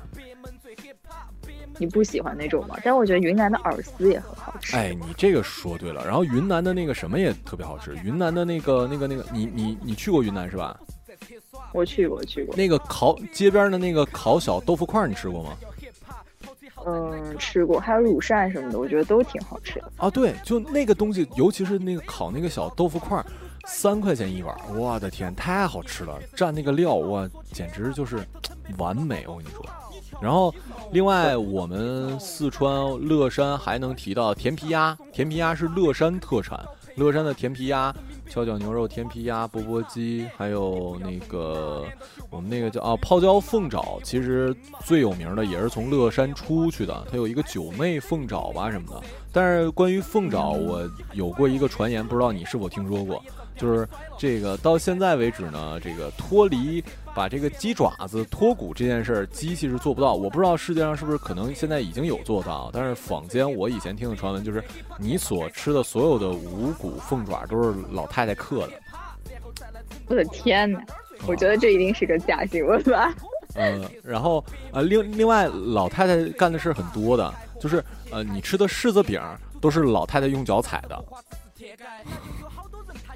[1.78, 2.76] 你不喜欢那种吗？
[2.84, 4.76] 但我觉得云南的饵丝也很好吃。
[4.76, 6.06] 哎，你这个说对了。
[6.06, 7.96] 然后云南的那个什么也特别好吃。
[8.04, 10.80] 云南的那个、那个、那个，你你你去过云南是吧？
[11.74, 12.56] 我去过，去过。
[12.56, 15.52] 那个烤街边的那个烤小豆腐块，你吃过吗？
[16.86, 17.80] 嗯，吃过。
[17.80, 19.92] 还有乳扇什么的，我觉得都挺好吃的。
[19.98, 23.24] 啊，对，就那个东西，尤其是那个烤那个小豆腐块，
[23.66, 26.20] 三块钱一碗，我的天，太好吃了！
[26.36, 28.20] 蘸那个料，哇，简直就是
[28.78, 29.26] 完美！
[29.28, 29.66] 我跟你说。
[30.22, 30.54] 然后，
[30.92, 36.60] 另外我们四川乐山还能提到甜皮鸭，甜皮鸭是乐山特产。
[36.96, 37.94] 乐山的甜皮鸭、
[38.30, 41.84] 跷脚牛肉、甜皮鸭、钵钵鸡，还有那个
[42.30, 47.06] 我们那个叫啊泡椒凤爪，其实最有名的也是从乐山出去的。
[47.12, 49.02] 它有一个九妹凤爪吧什么的。
[49.34, 53.22] 但是关于凤爪，我有过一个传言，不知道你是否听说过。
[53.58, 53.86] 就是
[54.18, 56.82] 这个到现在为止呢，这个脱离
[57.16, 60.14] 把这个鸡爪子脱骨这件事儿，机器是做不到。
[60.14, 64.62] 我不知道世界上是不是可能现在已经有做到，但是坊间我以前听的传闻就是，
[65.00, 68.74] 你所吃的所有的无骨凤爪都是老太太刻的。
[70.08, 70.86] 我的天哪！
[71.26, 73.16] 我觉得这一定是个假新闻吧。
[73.56, 79.22] 嗯，然后呃，另另外老太太干的事很多的，就是呃，你吃的柿子饼
[79.62, 81.06] 都是老太太用脚踩的。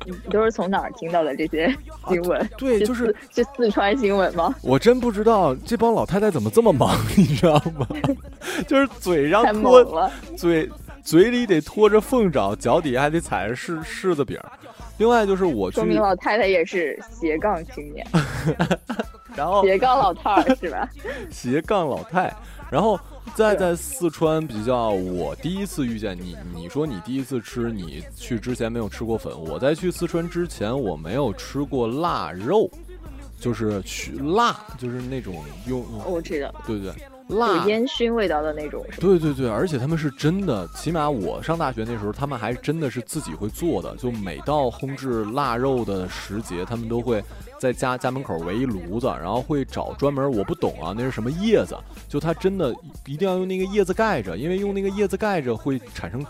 [0.10, 1.74] 你都是从哪儿听到的这些
[2.08, 2.50] 新闻？
[2.58, 4.54] 对，就是是四川新闻吗？
[4.62, 7.88] 我真不知道这帮老太太怎么这么忙， 你知道吗？
[8.68, 10.70] 就是嘴上拖嘴
[11.04, 14.40] 嘴里得拖着凤爪，脚底下还得踩着柿柿子饼。
[14.98, 18.06] 另外就是我说明老太太也是斜杠青年，
[19.34, 20.90] 然后斜杠老太儿是吧？
[21.32, 22.34] 斜杠老太，
[22.70, 23.00] 然后
[23.36, 32.70] 再在四川比较，我第一次遇见你，你说你第一次吃，你去之前没有吃过粉，我在去四川之前我没有吃过腊肉，
[33.40, 35.36] 就是去辣，就是那种
[35.68, 36.94] 用，我知道，对对。
[37.30, 43.96] 辣烟熏味道的那种，对对对，而且他们是真的，起码我上大学那时候，他们还真的是自己会做的。
[43.98, 47.24] 就每到烘制腊肉的时节，他们都会
[47.60, 51.78] 在家家门口围一炉子，然后会找专门我不懂啊，那是什么叶子？
[52.08, 52.74] 就它真的
[53.06, 56.26] 一定要用那个叶子盖着，因为用那个叶子盖着会产生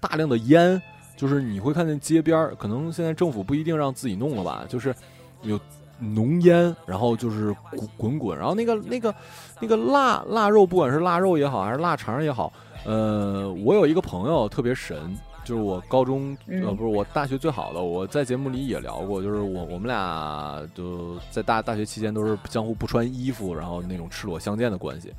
[0.00, 0.80] 大量的烟，
[1.16, 4.94] 就是你会看见街边儿，可能现在政府不一定让自己弄了吧，就是
[5.42, 5.60] 有。
[6.02, 7.54] 浓烟，然后就是
[7.98, 9.14] 滚滚，然后那个那个
[9.60, 12.50] 那个腊腊肉，不管是腊肉也好，还是腊肠也好，
[12.86, 15.14] 呃，我有一个朋友特别神，
[15.50, 25.12] 就是我高中呃不是我大学最好的，我在节目里也聊过，就是我我们俩就在大大学期间都是相互不穿衣服，然后那种赤裸相见的关系。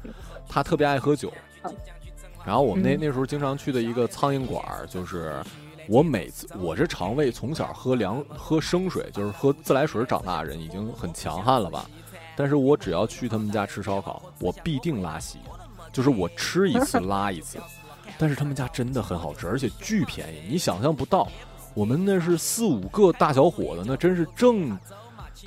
[0.48, 1.34] 他特别爱喝酒，
[2.46, 5.36] 然后我们那那时候经常去的一个苍蝇馆，就是。
[5.88, 11.90] 我每次我这肠胃从小喝凉喝生水，就是喝自来水长大的人已经很强悍了吧？
[12.36, 15.40] 但是我只要去他们家吃烧烤，我必定拉稀，
[15.92, 17.58] 就是我吃一次拉一次。
[18.22, 21.28] 但是他们家真的很好吃，而且巨便宜，你想象不到。
[21.74, 24.78] 我们那是四五个大小伙子，那真是正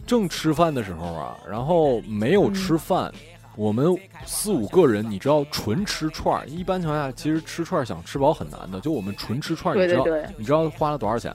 [0.05, 3.13] 正吃饭的时候啊，然后没有吃饭。
[3.55, 8.81] 我们四五个人，你知道，纯吃串儿，一般情况下，其实吃串儿想吃饱很难的。
[8.81, 10.05] 就我们纯吃串儿，你知道，
[10.37, 11.33] 你知道花了多少钱？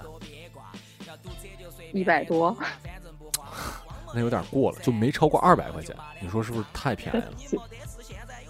[1.93, 2.53] 一百多，
[4.13, 5.95] 那有点过了，就没超过二百块钱。
[6.19, 7.63] 你说是不是太便宜了？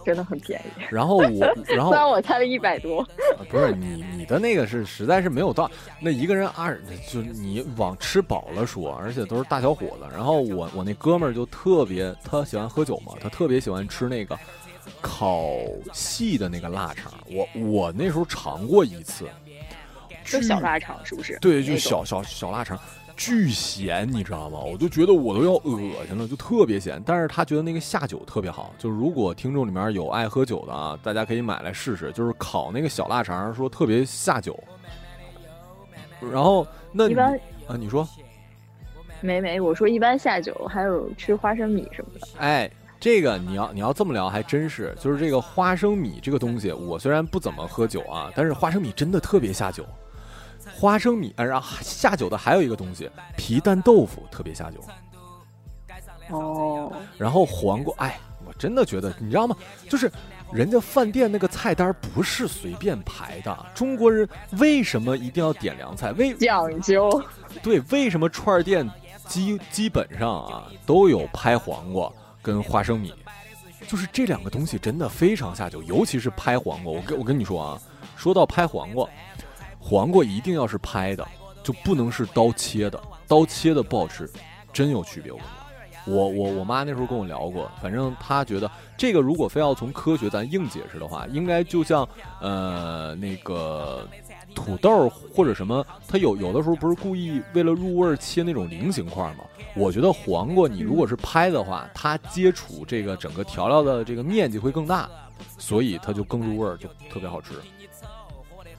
[0.09, 0.81] 真的很便宜。
[0.89, 3.07] 然后我， 然后虽然我猜了一百多，
[3.47, 5.69] 不是你你的那个是实在是没有到
[5.99, 10.07] 那一个人二，就你往吃饱了说，而且都是大小伙子。
[10.11, 14.35] 然后我我那哥们儿就特别他喜欢喝酒嘛，他特别喜欢吃那个
[14.99, 15.53] 烤
[15.93, 17.13] 细的那个腊肠。
[17.27, 19.29] 我我那时候尝过一次，
[20.25, 21.37] 就小腊肠是不是？
[21.39, 22.79] 对，就小小小腊肠。
[23.19, 24.57] 巨咸，你知道吗？
[24.59, 25.77] 我就觉得我都要恶
[26.07, 27.03] 心了，就特别咸。
[27.05, 32.13] 但是他觉得那个下酒特别好，就是如果听众里面有爱喝酒的啊，大家可以买来试试。
[32.13, 34.57] 就是烤那个小腊肠，说特别下酒。
[36.31, 38.07] 然后那一般啊，你说
[39.19, 42.27] 没没，我说一般下酒，还有吃花生米什么的。
[42.37, 49.85] 哎，这个你要你要这么聊还真是，就是这个花生米这个东西，我虽然不怎么喝酒啊，但是花生米真的特别下酒。
[50.73, 54.79] 花生米，然后下酒的还有一个东西，皮蛋豆腐特别下酒。
[56.29, 56.91] 哦。
[57.17, 59.55] 然后黄瓜，哎，我真的觉得，你知道吗？
[59.89, 60.11] 就是
[60.51, 63.65] 人家饭店那个菜单不是随便排的。
[63.73, 64.27] 中国人
[64.59, 66.11] 为什么一定要点凉菜？
[66.13, 67.21] 为讲究。
[67.61, 68.89] 对，为什么串店
[69.27, 73.13] 基基本上啊都有拍黄瓜跟花生米？
[73.87, 76.93] 就是这两个东西真的非常下酒，尤其是拍黄瓜。
[76.93, 77.81] 我跟我跟你说啊，
[78.15, 79.09] 说到拍黄瓜。
[79.79, 81.25] 黄瓜一定要是拍的，
[81.63, 83.01] 就不能是刀切的。
[83.27, 84.29] 刀切的不好吃，
[84.73, 85.31] 真有区别。
[85.31, 85.41] 我
[86.05, 92.07] 我我我妈那时候跟我聊过，反正她觉得这个如果非要从科学咱硬解释的话，应该就像
[92.41, 94.07] 呃那个
[94.55, 99.43] 土豆或者什么，它有有的时候不是故意为了入味切那种菱形块吗？
[99.75, 105.07] 我觉得黄瓜你如果是拍的话，它接触这个整个调料的这个面积会更大，
[105.59, 107.53] 所以它就更入味儿，就特别好吃。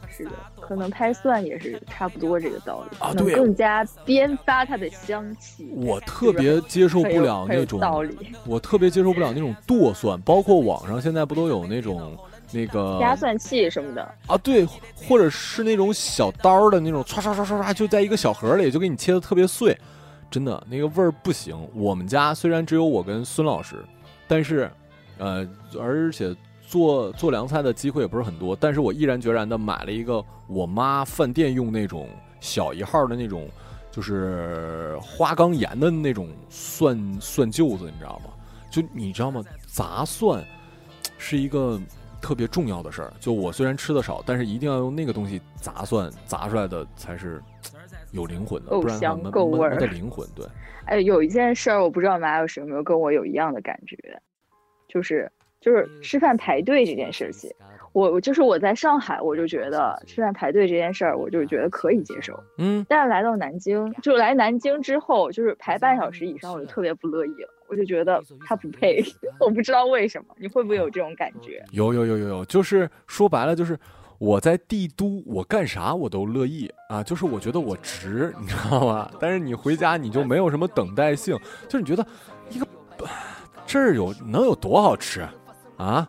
[0.09, 0.33] 是的。
[0.71, 5.69] 可能拍蒜也是差不多这个道理啊，对，更加编发它的香气。
[5.75, 12.17] 我特别接受不了那种道理，我特别接受不了那种剁蒜，包括网上现在不都有那种
[12.53, 14.39] 那个压蒜器什么的啊？
[14.39, 19.77] 对，或者是那种小刀的那种，唰唰唰唰唰，就在一个小盒里就给你切的特别碎，
[20.31, 21.59] 真的那个味儿不行。
[21.75, 23.75] 我们家虽然只有我跟孙老师，
[24.29, 24.71] 但是，
[25.19, 25.45] 呃，
[25.81, 26.33] 而且。
[26.71, 33.49] 做做凉菜的机会也不是很多，但是我毅然决然的买了一个我妈饭店用那种小一号的那种，
[33.91, 38.31] 就是花岗岩的那种蒜蒜臼子，你知道吗？
[38.71, 39.43] 就你知道吗？
[39.67, 40.45] 砸蒜
[41.19, 41.77] 是一个
[42.23, 43.13] 特别重要的事儿。
[43.19, 47.43] 就我虽然吃的少，但是一定要用那个东西砸蒜，砸出来的才是
[48.13, 50.25] 有灵魂的，够香够味儿的灵魂。
[50.37, 50.47] 对，
[50.85, 53.97] 哎，有一件事儿，我不知道马老师有没有跟我有一样的感觉，
[54.87, 55.29] 就是。
[55.61, 57.51] 就是吃饭排队这件事情，
[57.93, 62.39] 我就是我在上海，我就觉得吃饭排队这件事儿，我就觉得可以接受。
[62.59, 67.49] 嗯，但是来到南京，就来南京之后，就是排半小时以上，我就特别不乐意了。
[67.69, 69.01] 我就觉得他不配，
[69.39, 70.35] 我不知道为什么。
[70.39, 71.65] 你会不会有这种感觉？
[71.71, 73.79] 有有有有有，就是说白了，就是
[74.19, 79.09] 我在帝都，我干啥我都乐意啊，就是我觉得我值，你知道吗？
[79.21, 81.39] 但是你回家你就没有什么等待性，
[81.69, 82.05] 就是你觉得
[82.51, 82.67] 一个
[83.67, 85.25] 这儿有能有多好吃
[85.81, 86.09] 啊？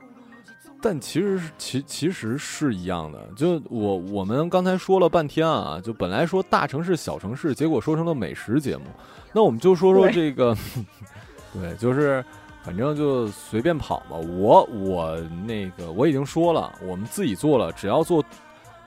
[0.84, 8.86] 但其实其其实是一样的，就我我们刚才说了半天啊，就本来说大城市小城市，结果说成了美食节目，
[9.32, 10.58] 那我们就说说这个，
[11.54, 12.26] 对，就是
[12.64, 14.16] 反正就随便跑吧。
[14.16, 15.16] 我我
[15.46, 18.24] 那个我已经说了，我们自己做了，只要做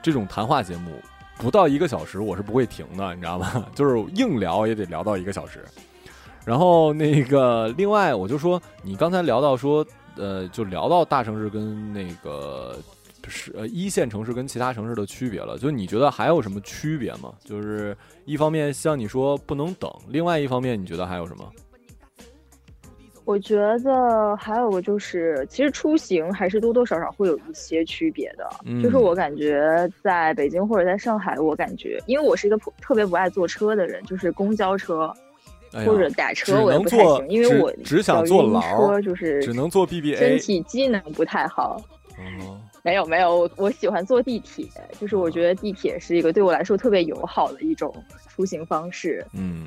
[0.01, 0.99] 这种谈话节目，
[1.37, 3.65] 不到一个小时我是不会停的，你知道吗？
[3.73, 5.63] 就是硬聊也得聊到一个小时。
[6.43, 9.85] 然后那个另外我就说，你刚才聊到说。
[10.17, 12.77] 呃，就聊到大城市跟那个
[13.27, 15.57] 是呃一线城市跟其他城市的区别了。
[15.57, 17.33] 就你觉得还有什么区别吗？
[17.43, 17.95] 就是
[18.25, 21.51] 一方面像你说不能等，另外一方面你觉得还有什么？
[23.25, 28.47] 我觉得还有个就是，其实出行还是多多少少会有一些区别的。
[28.83, 35.11] 就是我感觉在北京或者在上海，我感觉因为我是一个特别不爱坐车的人，就是公交车。
[35.85, 41.81] 或者打车我也不太行，因为我只想坐车，就是只能坐 BBA，身体机能不太好。
[42.83, 44.65] 没有没有，我我喜欢坐地铁，
[44.99, 47.93] 就是我觉得地铁是一个对我来说特别友好的一种
[48.27, 49.25] 出行方式。
[49.33, 49.65] 嗯。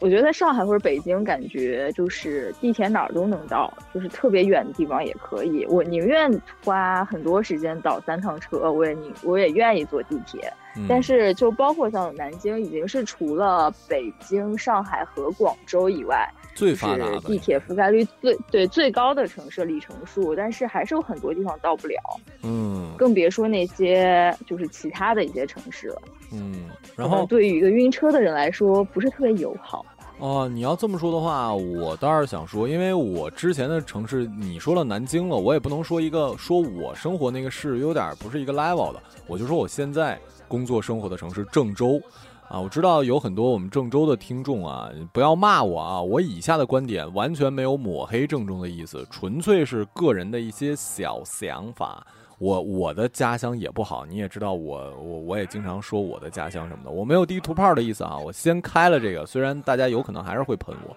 [0.00, 5.66] 我觉得在上海或者北京，感觉就是地铁哪儿都能到，就是特别远的地方也可以。
[5.66, 6.30] 我宁愿
[6.64, 10.50] 花很多时间倒三趟车，我也宁我也愿意坐地铁。
[10.88, 16.28] 但是就包括像南京，已经是除了北京、上海和广州以外。
[16.54, 21.96] 最发达的地铁覆盖率最对最高的城市里程数，但是还是有很多地方到不了。
[22.42, 26.02] 嗯，更别说那些就是其他的一些城市了。
[26.30, 29.82] 嗯，然后对于一个晕车的人来说，不是特别友好。
[30.22, 40.16] 哦，你要这么说的话，我倒是想说，因为我之前的城市，你说了南京了，我也不能说一个说我生活那个市有点不是一个 level 的，我就说我现在
[40.46, 42.00] 工作生活的城市郑州。
[42.48, 46.00] 啊，我知道有很多我们郑州的听众啊，不要骂我啊！
[46.00, 52.06] 我以下的观点完全没有抹黑郑州的意思，纯粹是个人的一些小想法。
[52.42, 58.18] 我我的家乡也不好，你也知道，我我我也经常说我的家乡什么的，我没有地图炮的意思啊！
[58.18, 60.96] 我先开了这个，虽然大家有可能还是会喷我。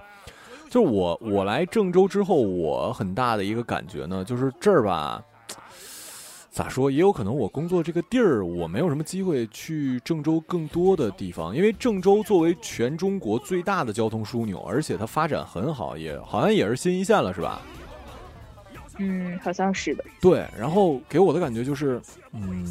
[0.72, 5.24] 就是我我来郑州之后，我很大的一个感觉呢，就是这儿吧。
[6.50, 17.62] 咋说也有可能，我工作这个地儿，我没有什么机会去郑州更多的地方，因为郑州作为全中国最大的交通枢纽，而且它发展很好，也好像也是新一线了，是吧？
[18.98, 20.04] 嗯，好像是的。
[20.22, 22.66] 对，然后给我的感觉就是，嗯，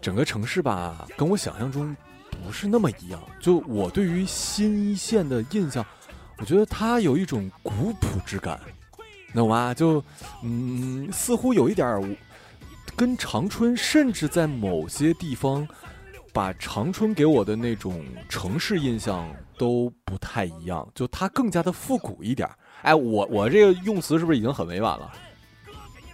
[0.00, 1.96] 整个城市吧，跟我想象中
[2.30, 3.20] 不是那么一样。
[3.40, 5.84] 就我对于新一线的印象，
[6.38, 8.60] 我觉得它有一种古朴之感。
[9.34, 9.72] 懂吗？
[9.72, 10.04] 就，
[10.42, 12.02] 嗯，似乎有一点儿，
[12.94, 15.66] 跟长春，甚至在某些地方，
[16.34, 20.86] 把长春给我的那种城市印象都不太一样。
[20.94, 22.46] 就它更加的复古一点。
[22.82, 25.10] 哎，我我这个用词是不是已经很委婉了？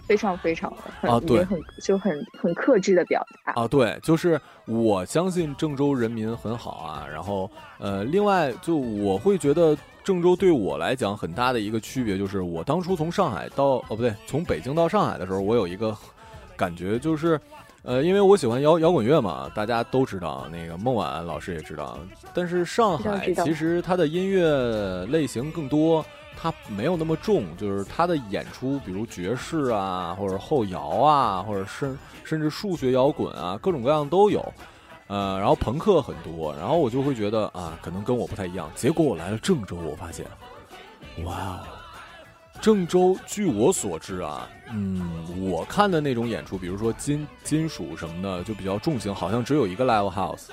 [0.07, 7.05] 非常非常啊，对，很就很很克制的表达啊，对，就是我相信郑州人民很好啊。
[7.07, 9.77] 然后，呃，另外就我会觉得。
[10.01, 15.95] 郑州对我来讲很大的一个区别就是，我当初从上海到哦不对，从北京到上海的时候，我有一个
[16.55, 17.39] 感觉就是，
[17.83, 21.99] 呃，因为我喜欢摇摇滚乐嘛，大家都知道，那个孟晚老师也知道。
[22.33, 26.03] 但是上海其实它的音乐类型更多，
[26.41, 34.41] 它没有那么重，就是它的演出，比如爵士啊，或者后摇啊，或者甚甚至数学摇滚啊，各种各样都有。
[35.07, 38.71] 呃，然后朋克很多，然后我就会觉得啊，可能跟我不太一样。
[38.75, 40.25] 结果我来了郑州，我发现，
[41.25, 41.59] 哇哦，
[42.61, 50.49] 郑州据我所知啊，嗯，我看的那种演出，比如说金金属什么的，就比较重型，好像只有一个 live house，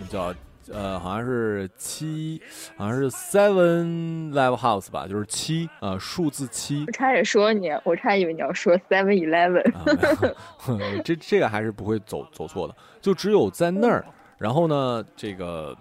[0.00, 0.34] 那叫
[0.72, 2.40] 呃，好像是七，
[2.76, 6.84] 好像是 seven live house 吧，就是七，呃，数字七。
[6.86, 10.32] 我差点说你，我差点以为你要说 seven eleven。
[11.02, 12.74] 这这个还是不会走走错的。
[13.00, 14.04] 就只有在那儿，
[14.36, 15.76] 然后呢，这个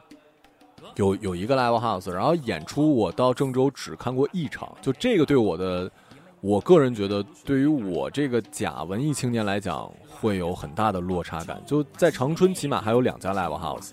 [0.95, 5.91] 有有一个 live house，然后演出我到郑州只看过一场，就这个对我的，
[6.39, 11.61] 我个人觉得对于我这个假文艺青年来讲会有很大的落差感。
[11.65, 13.89] 就在长春起码还有两家 live house，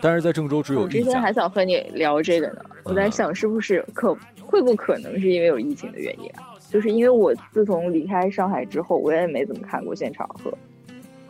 [0.00, 0.98] 但是在郑州只有一家。
[0.98, 6.54] 我之前还想和你聊这个呢，我在想是不是可会不可能是因为有疫情的原因啊？
[6.70, 10.52] 就是因为我自从离开上海之后，我也没怎么看过现场和。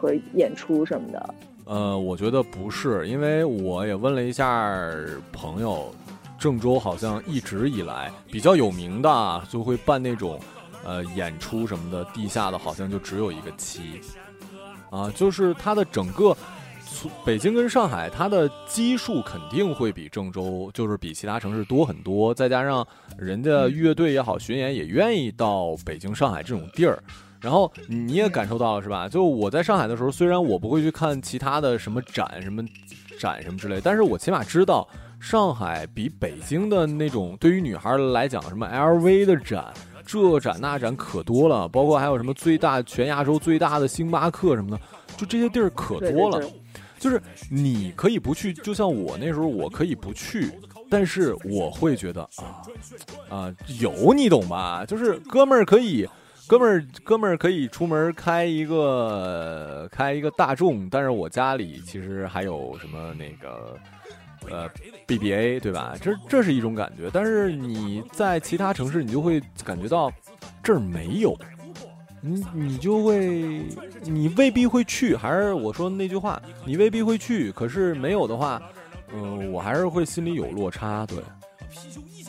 [0.00, 4.80] 和演出什么的，呃，我觉得不是，因为我也问了一下
[5.32, 5.92] 朋友，
[6.38, 10.38] 郑州好像一直以来比较有名的，就会办那种，
[10.84, 14.00] 呃，演出什么的，地下的好像就只有一个七，
[14.88, 16.32] 啊，就是它的整个
[17.24, 22.34] 北京跟上海，它的基数肯定会比郑州，就是比其他城市多很多。
[22.34, 22.86] 再加上
[23.16, 27.02] 人家乐队也好，巡演也愿意到北京、上海这种地儿。
[27.40, 29.08] 然后你也感受到了是吧？
[29.08, 32.64] 就我在上海的时候，虽然我不会去看其他的什么展、什么
[33.18, 34.88] 展什么之类，但是我起码知道
[35.20, 39.72] 上海比北京的那种对于女孩来讲，什么 LV 的展。
[40.10, 44.80] 这展那展可多了，包括还有什么最大全亚洲最大的星巴克什么的，
[45.18, 46.40] 就这些地儿可多了。
[46.98, 50.50] 就是你可以不去，就像我那时候我可以不去，
[50.88, 52.62] 但是我会觉得啊
[53.28, 54.84] 啊有你懂吧？
[54.86, 56.08] 就是哥们儿可以，
[56.46, 63.76] 哥们儿哥们儿可以出门开一个开一个大众，但是我家里其实还有什么那个。
[64.50, 64.70] 呃
[65.06, 65.94] ，BBA 对吧？
[66.00, 70.10] 这这是一种感觉，但是你在其他城市，你就会感觉到
[70.62, 71.36] 这儿没有，
[72.20, 73.62] 你你就会，
[74.02, 75.14] 你未必会去。
[75.14, 77.50] 还是我说那句话，你未必会去。
[77.52, 78.62] 可是没有的话，
[79.12, 81.06] 嗯，我还是会心里有落差。
[81.06, 81.18] 对，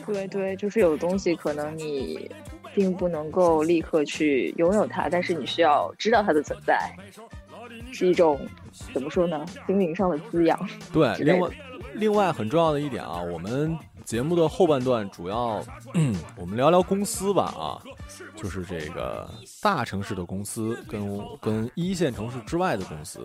[0.06, 2.30] 对对，就是有东西可能你
[2.74, 6.94] 并不能够立刻去拥有它，但是你需要知道它的存在，
[7.92, 8.40] 是一种
[8.92, 9.44] 怎么说呢？
[9.66, 10.68] 心灵上的滋养。
[10.92, 11.48] 对，另外。
[11.94, 13.76] 另外很重要的一点啊，我们
[14.10, 15.64] 节目的后半段主要，
[16.34, 17.78] 我们聊聊公司吧啊，
[18.34, 19.30] 就是这个
[19.62, 23.20] 大城市的公司跟跟一线城市之外的公司。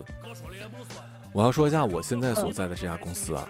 [1.32, 3.48] 我要说一下我现在所在的这家公司啊，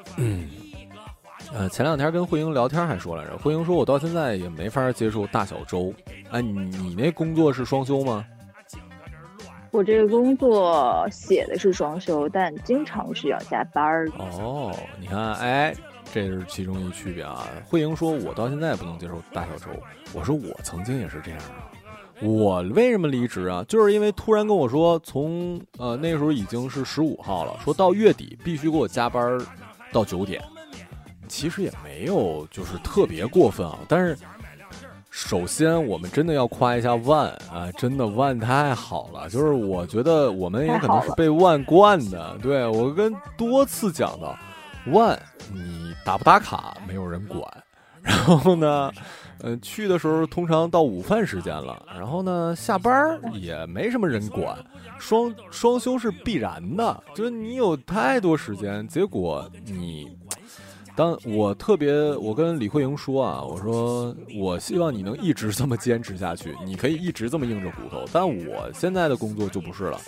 [1.52, 5.92] 呃，前两天跟慧英聊天还说来着，慧英说我到现在也没法接受大小周。
[6.30, 8.24] 哎，你你那工作是双休吗？
[9.72, 14.08] 我这个工作写的是双休，但经常是要加班儿。
[14.16, 15.74] 哦，你看，哎，
[16.12, 17.46] 这是其中一区别啊。
[17.64, 19.66] 慧英说，我到现在也不能接受大小周。
[20.12, 21.70] 我说，我曾经也是这样啊。
[22.22, 23.64] 我为什么离职啊？
[23.68, 29.38] 就是因为突然跟我说，从呃那时候已经是十五号了，说到月底必须给我加班
[29.92, 30.42] 到九点。
[31.28, 34.16] 其实也没有，就是特别过分啊，但是。
[35.08, 37.72] 首先，我们真的要夸一下万啊！
[37.78, 42.36] 真的万太好了，就是我觉得我们也可能是被万惯的。
[42.42, 44.38] 对我跟多次讲的，
[44.92, 45.18] 万
[45.52, 47.42] 你打不打卡没有人管，
[48.02, 48.92] 然后呢，
[49.40, 54.56] 嗯，去的时候通常到午饭时间了，然后呢下班也没什么人管，
[54.98, 60.16] 双双休是必然的，就是你有太多时间，结果你。
[60.94, 68.06] 当我特别，我跟李慧莹说啊，我说我希望你能一直这么坚持下去，你可以一直这么硬着骨头。
[68.10, 70.00] 但我现在的工作就不是了。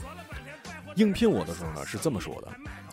[0.94, 2.48] 应聘我的时候呢是这么说的，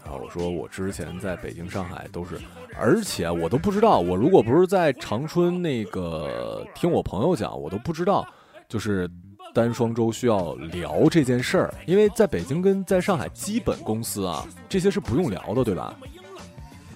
[0.06, 2.40] 啊，我说我之前在北京、上海都是，
[2.80, 8.28] 而且我都不知道，我如果不是在长春那个听我朋友讲，我都不知道，
[8.70, 9.10] 就是
[9.54, 15.96] 单双周需要聊这件事儿，因为在北京跟在上海基本公司啊，这些是不用聊的，对吧？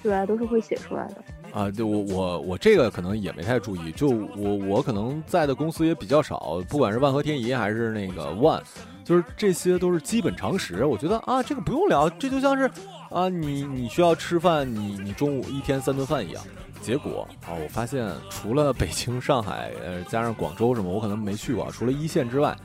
[0.01, 1.15] 对啊，都是会写出来的
[1.51, 1.69] 啊。
[1.69, 8.61] 就，我我我这个可能也没太注意，就我我可能在的公司也比较少，不管是万和天宜还是那个万，
[9.03, 10.85] 就是这些都是基本常识。
[10.85, 12.69] 我觉得啊，这个不用聊，这就像是
[13.09, 16.43] 啊，你你需要吃饭，你你中午一天三顿饭一样。
[16.81, 21.69] 结果啊，我发现除了北京、上海，呃，加上广州什么，我可能没去过。
[21.71, 22.55] 除了一线之外，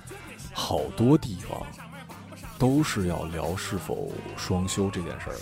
[0.52, 1.60] 好多地方
[2.58, 5.36] 都是要聊是否双休这件事儿。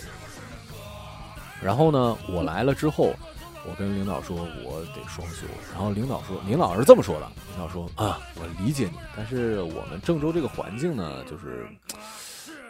[1.61, 3.13] 然后呢，我来了之后，
[3.67, 5.45] 我跟领导说我得双休。
[5.73, 11.67] 然后领导说，领导是这么说的：领导说啊，我理解你，但是我们郑州这个环境呢，就是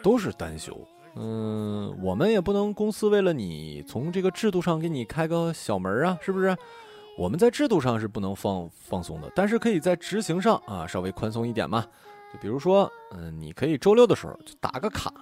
[0.02, 0.76] 都是单休。
[1.16, 6.56] 嗯，我们也不能公司为了你从这个制度上给你开个小门啊，是不是？
[7.16, 11.86] 我们在制度上是不能放放松的，但是可以在执行上啊稍微宽松一点嘛。
[12.32, 15.12] 就比如说，嗯，你可以周六的时候就打个卡，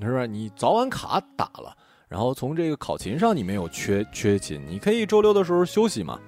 [0.00, 0.26] 是不是？
[0.26, 1.76] 你早晚卡打了。
[2.08, 6.18] 然后从这个考勤上你没有缺缺勤，你可以周六的时候休息嘛。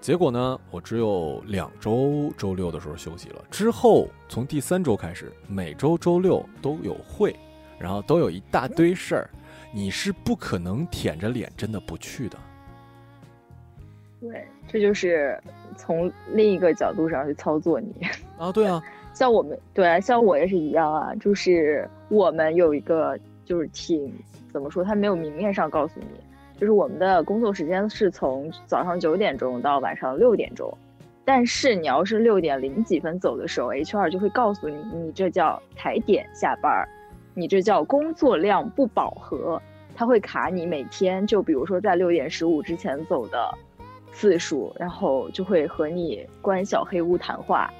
[0.00, 3.44] 结果呢，我只有两周周六的时候休息了。
[3.50, 7.34] 之后从第三周开始，每周周六都有会，
[7.78, 9.30] 然后都有一大堆事儿，
[9.72, 12.38] 你是不可能舔着脸真的不去的。
[14.20, 15.38] 对，这就是
[15.76, 17.92] 从另一个角度上去操作你
[18.38, 18.50] 啊。
[18.52, 18.82] 对啊，
[19.14, 24.12] 像我们对啊，像我也是一样啊，就是我们有一个就是挺。
[24.52, 24.82] 怎么说？
[24.82, 26.06] 他没有明面上告诉你，
[26.58, 30.72] 就是我们的工作时间是从早上九点钟到晚上六点钟，
[31.26, 36.88] 但是你要是六点零几分走的时候，HR 就会告诉你，你这叫踩点下班儿，
[37.38, 39.60] 你这叫工作量不饱和，
[39.94, 43.52] 它会卡你每天就比如说在六点十五之前走的
[44.10, 47.70] 次数，然后就会和你关小黑屋谈话。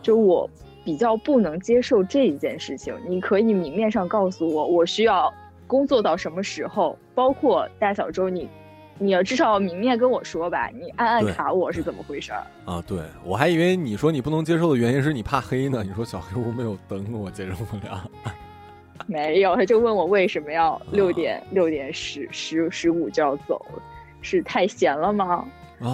[0.00, 0.48] 就我
[0.82, 2.94] 比较不能接受这一件事情。
[3.06, 5.30] 你可以明面上告诉我，我需要
[5.66, 8.48] 工作到什么时候，包括大小周，你
[8.98, 12.82] 你要至少明面跟我说吧，你暗暗卡我是怎么回事儿啊？
[12.86, 15.84] 对我还以为你说你不能接受的原因是你怕黑呢。
[15.84, 18.10] 你说小黑屋没有灯，我接受不了。
[19.08, 23.64] 没有，他就问我为什么要六点六点十十十五就要走，
[24.20, 25.44] 是太闲了吗？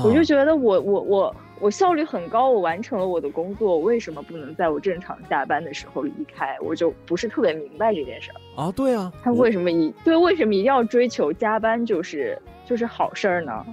[0.05, 6.57] 我就觉得我我我我效率很高，我完成了我的工作，为什么不能在我正常下班的时候离开？
[6.61, 8.73] 我就不是特别明白这件事儿啊。
[8.77, 13.67] 对啊，他为什么一对为什么一定要追求加班就是就是好事儿呢？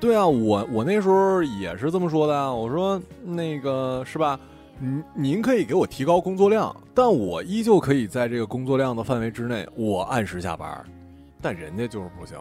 [0.00, 2.52] 对啊，我我那时候也是这么说的啊。
[2.52, 4.40] 我说那个是吧？
[4.82, 10.84] 您您可以给我提高工作量，但我依旧可以在这个工作量的范围之内，我按时下班。
[11.40, 12.36] 但人家就是不行，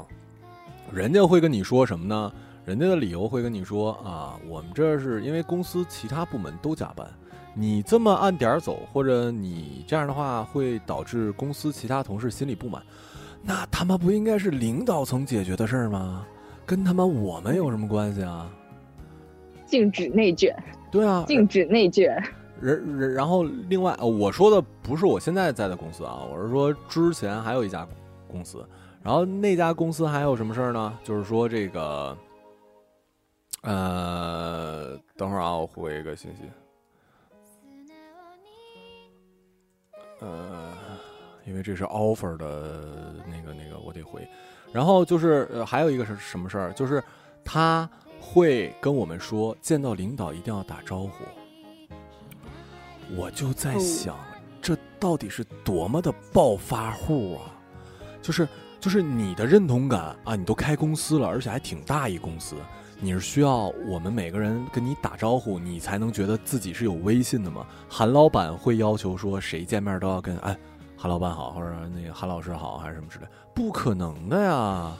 [0.91, 2.33] 人家会跟你说什么呢？
[2.65, 7.07] 人家的理由会跟你说啊，我们这是因为公司其他部门都加班，
[7.53, 12.81] 你这么按点儿走，或者你这样的话会导致公司其他同事心里不满，
[13.43, 16.25] 那他妈不应该是领导层解决的事儿吗？
[16.65, 18.51] 跟他妈我们有什么关系啊？
[19.67, 20.55] 禁止内卷。
[20.91, 22.21] 对啊，禁止内卷。
[22.59, 27.87] 然然然后另外，我说的不是我现在在的公司啊，我是说之前还有一家
[28.27, 28.63] 公司，
[29.01, 30.99] 然后那家公司还有什么事儿呢？
[31.03, 32.15] 就是说这个。
[33.63, 36.49] 呃，等会儿啊，我回一个信息。
[40.19, 40.73] 呃，
[41.45, 44.27] 因为这是 offer 的那个那个，我得回。
[44.71, 46.73] 然后就是呃，还有一个是什么事儿？
[46.73, 47.03] 就是
[47.45, 47.87] 他
[48.33, 51.09] 会跟我们说，见到领导一定要打招呼。
[53.13, 54.15] 我就在想，
[54.61, 57.51] 这到底是多么的暴发户啊！
[58.21, 58.47] 就是
[58.79, 62.55] 就是你的认同感啊，你都开公司了，而且还挺大一公司。
[63.01, 67.67] 你是需要我们每个人跟你打招呼，你才能觉得自己是有威信的吗？
[67.89, 70.57] 韩老板会要求说谁见面都要跟哎，
[70.95, 73.25] 韩老板好，或者那个韩老师好，还是什么之类？
[73.53, 74.93] 不可能的呀！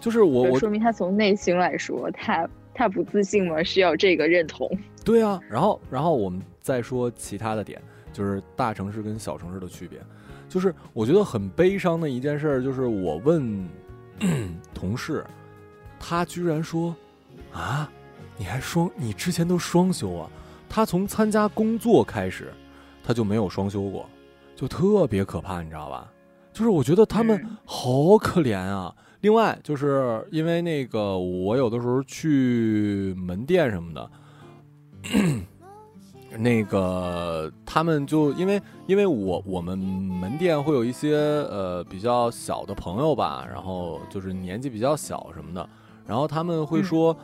[0.00, 3.62] 就是我我说明他从内心来说，他他不自信吗？
[3.62, 4.70] 需要这个认同。
[5.04, 7.80] 对啊，然后然后我们再说其他的点，
[8.12, 10.00] 就是大城市跟小城市的区别。
[10.48, 13.68] 就是我觉得很悲伤的一件事，就是我问
[14.74, 15.24] 同事，
[15.98, 16.94] 他居然说。
[17.52, 17.90] 啊，
[18.36, 18.88] 你还双？
[18.94, 20.30] 你之前都双休啊？
[20.68, 22.52] 他从参加工作开始，
[23.02, 24.08] 他就没有双休过，
[24.54, 26.08] 就特别可怕，你知道吧？
[26.52, 28.94] 就是我觉得他们好可怜啊。
[29.20, 34.10] 另外，就是因为那个我有的时候去门店什么的，
[36.38, 45.68] 那个他们就因为因为我我们门店会有一些呃比较小的朋友吧，然后就是年纪比较小什么的，
[46.06, 47.16] 然后他们会说。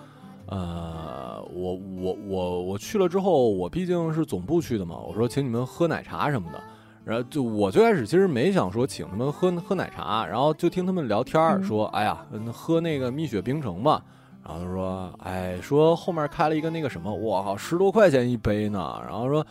[0.49, 4.97] 呃，我我我我去了之后，我毕竟是总部去的嘛。
[4.97, 6.63] 我说请你们喝奶茶什么的，
[7.07, 14.03] 然后就我最开始其实没想说请他们喝喝奶茶，然后就听他们聊天说，哎呀，喝那个蜜雪冰城吧。
[14.45, 19.01] 然后他说，哎，说后面开了一个那个什么，我靠，十多块钱一杯呢。
[19.09, 19.47] 然后说，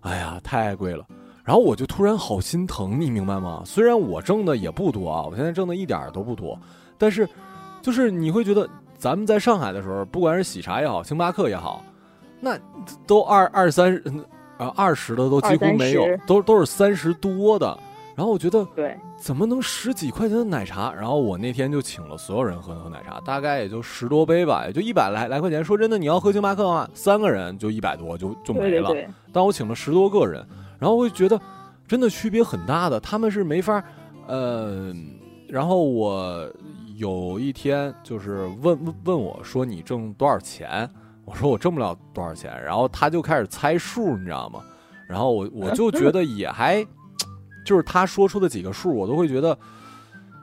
[0.00, 1.04] 哎呀，太贵了。
[1.42, 3.62] 然后我就突然好心疼，你明白吗？
[3.64, 6.58] 虽然我挣的也不多啊，我现在挣的一点都不多，
[6.98, 7.26] 但是
[7.80, 8.68] 就是你会觉得。
[8.98, 11.84] 咱们在上海的时候，不管是喜茶也好，星巴克也好，
[12.40, 12.58] 那
[13.06, 13.94] 都二二三
[14.58, 17.78] 啊二十的都几乎没有，都都是三十多的。
[18.14, 20.92] 然后我觉得，对，怎么能十几块钱的奶茶？
[20.92, 25.64] 然后我那天就请了所有人喝喝奶茶，大概也就十多杯吧，也就一百来来块钱。
[25.64, 28.92] 说真的，你要喝星巴克的话，三个人就一百多就就没了。
[29.32, 30.44] 但我请了十多个人，
[30.78, 31.40] 然后我就觉得
[31.86, 33.82] 真的区别很大的，他们是没法，
[34.26, 34.92] 呃，
[35.48, 36.50] 然后我。
[36.96, 40.90] 有一天，就是问问问我说：“你挣多少钱？”
[41.28, 44.60] 我说：“我挣不了多少钱。”然后他就开始猜数，你知道吗？
[45.08, 46.82] 然后我我就觉得也还，
[47.64, 49.56] 就是他说出的几个数，我都会觉得，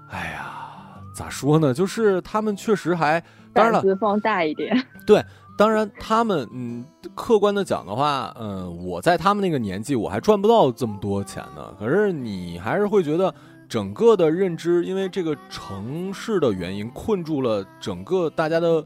[0.10, 1.74] 哎呀，咋说呢？
[1.74, 3.24] 就是他们确实还，
[3.54, 4.86] 当然了，放大一点。
[5.06, 5.24] 对，
[5.58, 11.74] 当然他们，嗯，客观的讲的话，嗯，我在他们那个年纪，我还赚不到这么多钱呢。
[11.80, 13.34] 可是你还是会觉得。
[13.68, 18.86] 整个的认知，因为这个城市的原因，困住了整个大家的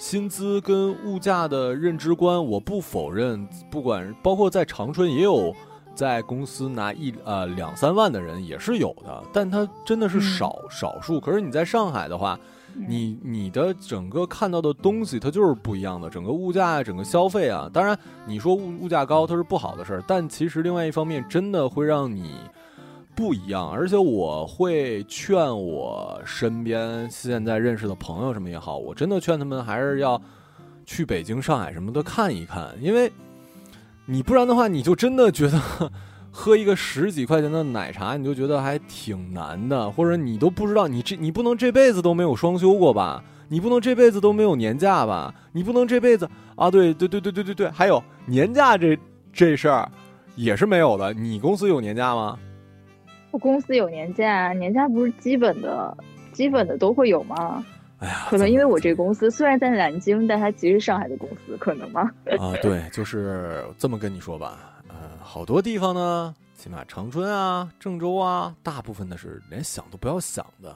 [0.00, 2.42] 薪资跟物价的认知观。
[2.42, 5.54] 我不否认，不管包括在长春也有
[5.94, 11.20] 在公司拿一呃两三万的人也是有的，但他真的是少少数。
[11.20, 12.40] 可是你在上海的话，
[12.74, 22.36] 你你的整个看到的东西它就是不一样的，整个物价、整个消费啊，当然你说物物价高它是不好的事儿，但其实另外一方面真的会让你。
[23.20, 30.18] 不一样，而且我会劝我身边现在认识的朋友什么也好，我真的劝他们还是要
[30.86, 33.12] 去北京、上海什么的看一看，因为
[34.06, 35.60] 你不然的话，你就真的觉得
[36.30, 43.22] 喝一个十几块钱的奶茶，你就觉得还挺难的，或者你都不知道，你这你不能这辈子都没有双休过吧？
[43.48, 45.34] 你不能这辈子都没有年假吧？
[45.52, 46.70] 你不能这辈子啊？
[46.70, 48.98] 对对对对对对对，还有年假这
[49.30, 49.86] 这事儿
[50.36, 51.12] 也是没有的。
[51.12, 52.38] 你公司有年假吗？
[53.30, 55.96] 我公司有年假，年假不是基本的，
[56.32, 57.64] 基本的都会有吗？
[57.98, 62.02] 哎呀，可能因为我这公司虽然在南京，但它其实是上海的公司，可能吗？
[62.38, 64.82] 啊，对，就是这么跟你说吧。
[64.88, 70.74] 呃，好多地方呢，起码长春啊、郑州啊，大部分的是连想都不要想的。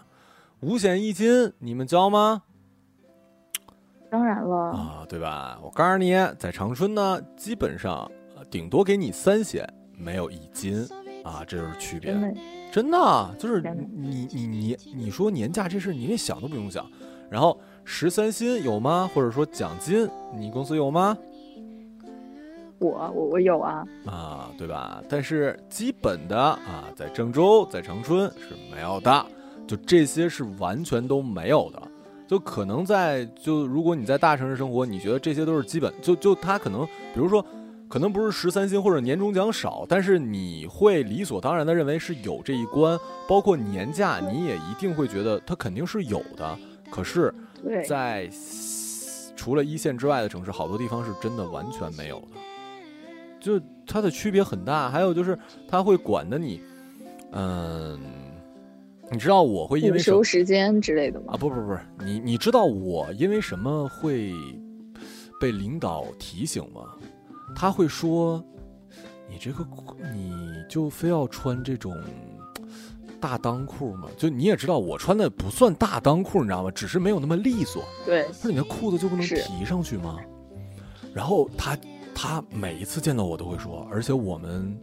[0.60, 2.42] 五险一金，你们交吗？
[4.10, 5.58] 当然了啊，对吧？
[5.62, 8.08] 我告诉你，在长春呢，基本上
[8.50, 9.66] 顶多给你三险，
[9.98, 10.86] 没有一金
[11.24, 12.12] 啊，这就是区别。
[12.70, 13.60] 真的，就是
[13.92, 16.86] 你你你你说年假这事，你连想都不用想。
[17.30, 19.10] 然后十三薪有吗？
[19.12, 21.16] 或者说奖金，你公司有吗？
[22.78, 25.02] 我我我有啊啊，对吧？
[25.08, 29.26] 但是基本的啊，在郑州、在长春是没有的，
[29.66, 31.82] 就这些是完全都没有的。
[32.26, 37.44] 就可能在就如果你在大城市生活，你觉得这些都是基本，就就他可能比如说，
[37.94, 46.58] 可能不是十三薪或者年终奖少，但是你会理所当然的认为是有这一关，包括年假，你也一定会觉得它肯定是有的。
[46.90, 47.32] 可是，
[47.86, 48.28] 在
[49.36, 52.26] 除了一线之外的城市，好多地方是真的完全没有的，
[53.38, 54.90] 就它的区别很大。
[54.90, 55.38] 还有就是
[55.68, 56.60] 它会管的你，
[57.30, 57.96] 嗯。
[59.12, 61.34] 你知道我会因为收时间之类的吗？
[61.34, 64.32] 啊，不不不，你你知道我因为什么会
[65.40, 66.80] 被领导提醒吗？
[67.54, 68.44] 他会说，
[69.28, 69.66] 你这个
[70.12, 70.34] 你
[70.68, 71.94] 就非要穿这种
[73.20, 74.08] 大裆裤吗？
[74.16, 76.70] 就你也知道我穿的不算大裆裤，你知道吗？
[76.70, 77.84] 只是没有那么利索。
[78.04, 80.18] 对，说你的裤子就不能提上去吗？
[81.14, 81.78] 然后他
[82.14, 84.78] 他每一次见到我都会说，而且我们。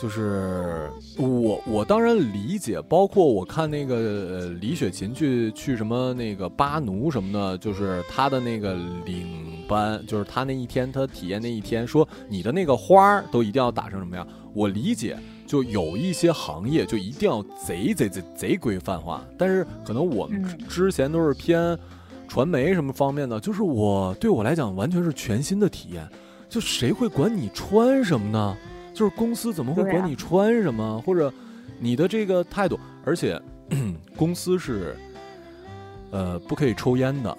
[0.00, 8.74] 就是我，我当然理解，包括我看那个李雪琴去去什么那个巴奴什么的，就是他的那个
[9.06, 14.26] 领班，就是他那一天他体验那一天，说你的那个花儿都一定要打成什么样？
[14.52, 15.16] 我理解，
[15.46, 21.78] 就有一些行业就一定要贼贼贼贼规范化，但是可能我们之前都是偏
[22.28, 26.06] 传媒什么方面的，就是我对我来讲完全是全新的体验，
[26.50, 28.56] 就谁会管你穿什么呢？
[28.96, 31.30] 就是公司怎么会管你穿什么，或者
[31.78, 32.80] 你的这个态度？
[33.04, 33.40] 而且
[34.16, 34.96] 公司是
[36.10, 37.36] 呃不可以抽烟的，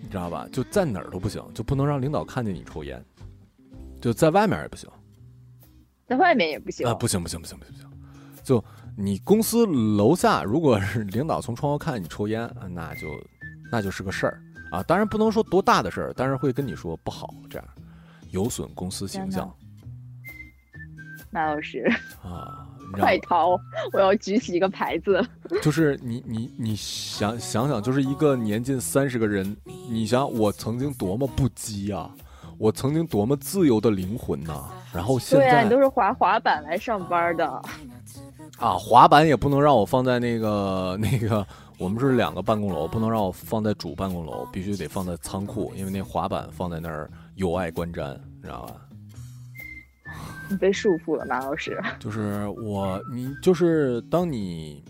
[0.00, 0.48] 你知道吧？
[0.50, 3.04] 就在哪儿都不行，就不能让领导看见你抽烟，
[4.00, 4.88] 就在外面也不行，
[6.08, 6.94] 在外面也不行啊！
[6.94, 7.90] 不行不行不行不行不行！
[8.42, 8.64] 就
[8.96, 13.08] 你公司楼下，如果是领导从窗户看见你抽烟，那就
[13.70, 14.40] 那就是个事儿
[14.72, 14.82] 啊！
[14.84, 17.68] 当然不能说多大的事儿，但是会跟你说不好，这样
[18.30, 19.54] 有损公司形象。
[21.34, 21.84] 马老师
[22.22, 22.64] 啊，
[22.94, 23.58] 快逃！
[23.92, 25.20] 我要举起一个牌子。
[25.60, 29.56] 就是你你你想想想，就是一个年近三十个人，
[29.90, 32.08] 你想我曾经多么不羁啊，
[32.56, 34.64] 我曾经多么自由的灵魂呐。
[34.92, 37.44] 然后现在，对啊，你都是滑滑板来上班的。
[38.58, 41.44] 啊，滑板也不能让我放在那个那个，
[41.78, 48.76] 我们是两个办公楼，不能让我放在主办公楼，必须得放在仓库，因为那滑板放在那儿有碍观瞻，你知道吧？
[50.48, 51.78] 你被束缚了，马老师。
[51.98, 54.82] 就是我，你就是当你，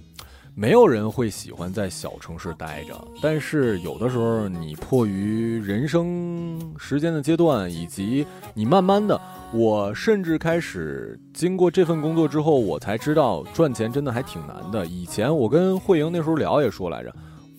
[0.55, 9.20] 没有人会喜欢在小城市待着，但是有的时候你迫于人生时间的阶段，以及你慢慢的，
[9.52, 14.86] 我甚至开始经过这份工作之后，我才知道赚钱真的还挺难的。
[14.86, 17.14] 以前我跟慧莹那时候聊也说来着，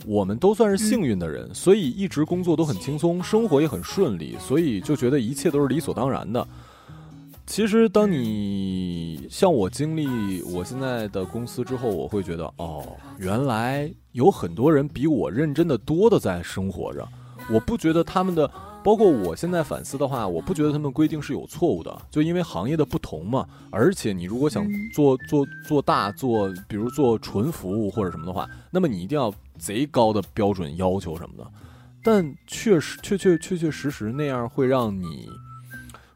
[0.06, 6.48] 我们都算是幸运的人，所以一直工作都很轻松，生活也很顺利，所以就觉得一切都是理所当然的。
[7.48, 17.08] 其实，当你像我经历我现在的公司之后，我会觉得，哦，原来有很多人比我认真的多的在生活着。
[17.50, 18.50] 我不觉得他们的，
[18.84, 21.96] 包括我现在反思的话，我不觉得他们规定是有错误的。
[22.10, 31.48] 就因为行业的不同嘛，而且你如果想做做做大做，比如做纯服务或者什么的话，那么你一定要贼高的标准要求什么的。
[32.04, 35.30] 但确实，确确确确实实那样会让你。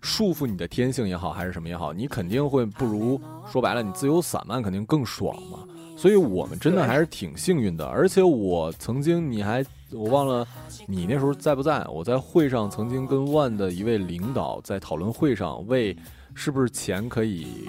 [0.01, 3.19] 束缚你的天性也好，还是什么也好，你肯定会不如
[3.51, 5.59] 说白了，你自由散漫肯定更爽嘛。
[5.97, 7.85] 所以我们真的还是挺幸运的。
[7.85, 10.47] 而且我曾经，你还我忘了
[10.87, 11.85] 你那时候在不在？
[11.91, 15.93] 我在会上曾经跟万的一位领导在讨论会上，为
[16.33, 17.67] 是不是钱可以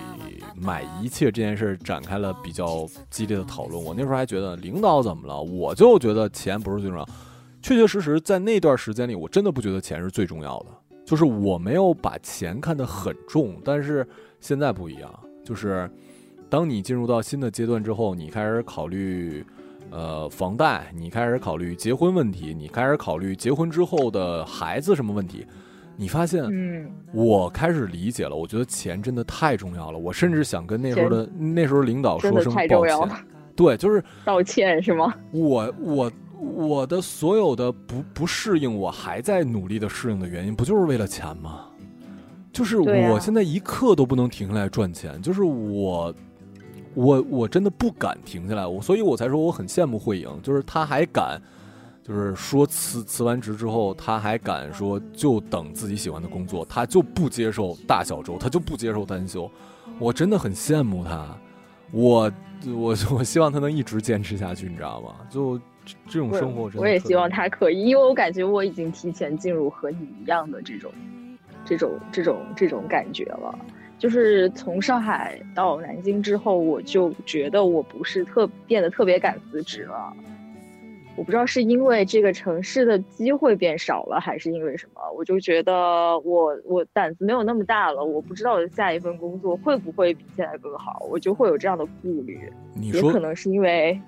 [0.55, 3.83] 买一切这件事展开了比较激烈的讨论。
[3.83, 5.43] 我那时候还觉得领导怎么了？
[5.43, 7.09] 我就觉得钱不是最重要。
[7.61, 10.67] 确确实实在那段时间里，我真的不觉得钱是最重要的。
[11.11, 14.07] 就是我没有把钱看得很重，但是
[14.39, 15.13] 现在不一样，
[15.45, 15.91] 就是
[16.49, 19.45] 当你进入到新的阶段之后，你开始考虑
[19.91, 25.45] 呃房贷，你开始考虑结婚问题，你开始考虑结婚之后的孩子什么问题。
[25.97, 28.37] 你发现，嗯，我开始理解了。
[28.37, 29.99] 我觉得钱真的太重要了。
[29.99, 33.25] 我甚至想跟那时候的那时候领导说声抱歉。
[33.57, 35.13] 对，就是道歉是吗？
[35.33, 41.67] 我我我的所有的不不适应，我还在努力的适应的原因，不就是为了钱吗？
[42.53, 45.21] 就是我现在一刻都不能停下来赚钱。
[45.23, 46.15] 就是我
[46.95, 51.41] 我我真的不敢停下来，我所以我才说我很羡慕慧颖，就是她还敢。
[52.03, 59.49] 就是说辞辞完职之后，她还敢说就等自己喜欢的工作，她就不接受大小周，她就不接受单休。
[60.01, 61.29] 我真的很羡慕她，
[61.93, 62.33] 我
[62.67, 65.11] 我我希望她能一直坚持下去，你知道吗？
[65.31, 65.61] 就
[66.07, 70.93] 这种生活，我也希望他可以，因为我感觉我已经提前进入和你一样的这种
[71.65, 73.59] 这种这种这种感觉了。
[73.99, 80.13] 就是从上海到南京之后，我就觉得我不是特变得特别敢辞职了。
[81.17, 88.03] 我不知道是因为这个城市的机会变少了，还是因为什么，我就觉得我我胆子没有那么大了。
[88.03, 92.51] 我不知道我的下一份工作会不会比现在更好，我就会有这样的顾虑。
[92.81, 94.01] 也可能是因为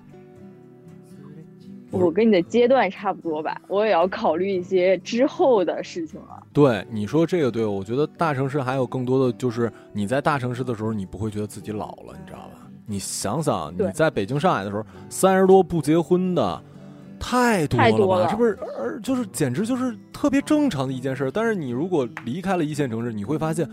[1.93, 6.43] 我跟你的阶段差不多吧，我也要考虑一些之后的事情了。
[6.53, 12.69] 对，你说这个对，我觉得大城市还有更多的就是你在大城市的时候，你不会觉得自己老了，你知道吧？
[12.87, 16.63] 你想想，你在北京、上海的时候，三十多不结婚的。
[17.25, 18.29] 太多了吧？
[18.29, 21.31] 这不是，而就是简直就是特别正常的一件事。
[21.33, 23.65] 但是你如果离开了一线城市，你会发现，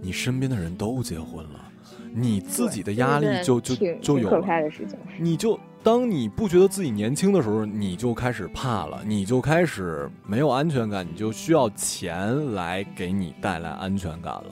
[0.00, 1.70] 你身边的人都结婚了，
[2.14, 4.30] 你自己的压力就就就有。
[4.30, 4.98] 可怕的事情。
[5.18, 14.46] 你就当你不觉得自己年轻的时候，你就开始怕了，你就开始没有安全感，你就需要钱来给你带来安全感了。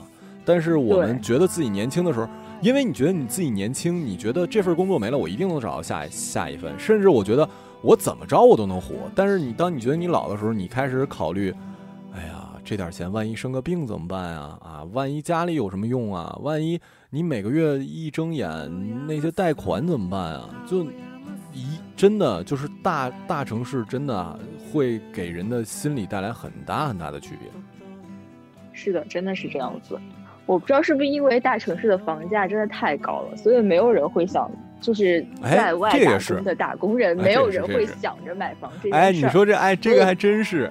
[0.45, 2.29] 但是我们觉得自己年轻的时候，
[2.61, 6.77] 因为你觉得你自己年轻，你觉得这份工作没了，我一定能找到下下一份。
[6.77, 7.49] 甚至我觉得。
[7.81, 11.53] 我怎么着我都能活，但是你当你觉得你老的时候，你开始考虑，
[12.13, 14.57] 哎呀，这点钱万一生个病怎么办呀？
[14.61, 16.33] 啊，万一家里有什么用啊？
[16.41, 16.79] 万一
[17.09, 20.49] 你每个月一睁眼那些贷款怎么办啊？
[20.65, 20.87] 就
[22.03, 24.37] 真的就是大大城市真的
[24.69, 27.49] 会给人的心理带来很大很大的区别。
[28.73, 29.97] 是的，真的是这样子。
[30.45, 34.51] 我不知道是不是因为大城市的房价真的太高了，所以没有人会想。
[34.81, 38.97] 就是在外打工的打工人，没有人会想着买房这件事。
[38.97, 40.69] 哎，你说这哎，这个还真是，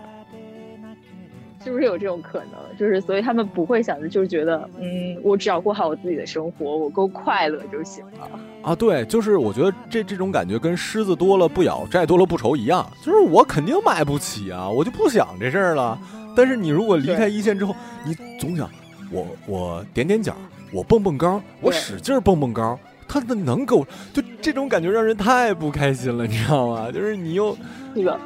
[1.63, 2.59] 是不是有这种可能？
[2.79, 8.29] 就是所以他们不会想着，就是觉得，嗯，我只要过好我自己的生活，我够快乐就行了。
[8.63, 12.89] 啊，对，就是我觉得这这种感觉跟狮子多了不咬，债多了不愁一样。
[13.03, 15.99] 就是我肯定买不起啊，我就不想这事儿了。
[16.35, 18.69] 但是你如果离开一线之后，你总想，
[19.11, 20.35] 我我踮踮脚，
[20.73, 22.79] 我蹦蹦高，我使劲蹦蹦高。
[23.09, 26.91] 他的能够就这种感觉让人太不开心了，你知道吗？
[26.91, 27.55] 就是你又
[27.93, 28.19] 那个，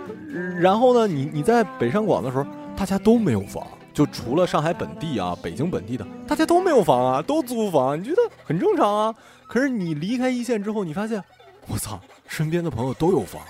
[0.61, 2.47] 然后呢，你你在北上广的时候，
[2.77, 9.15] 大家都没有房，就除了上海本地啊、北京本地的，大家都没有房啊，都租房，你觉得很正常啊。
[9.47, 11.23] 可是你离开一线之后，你发现，
[11.69, 13.41] 我操，身边的朋友都有房，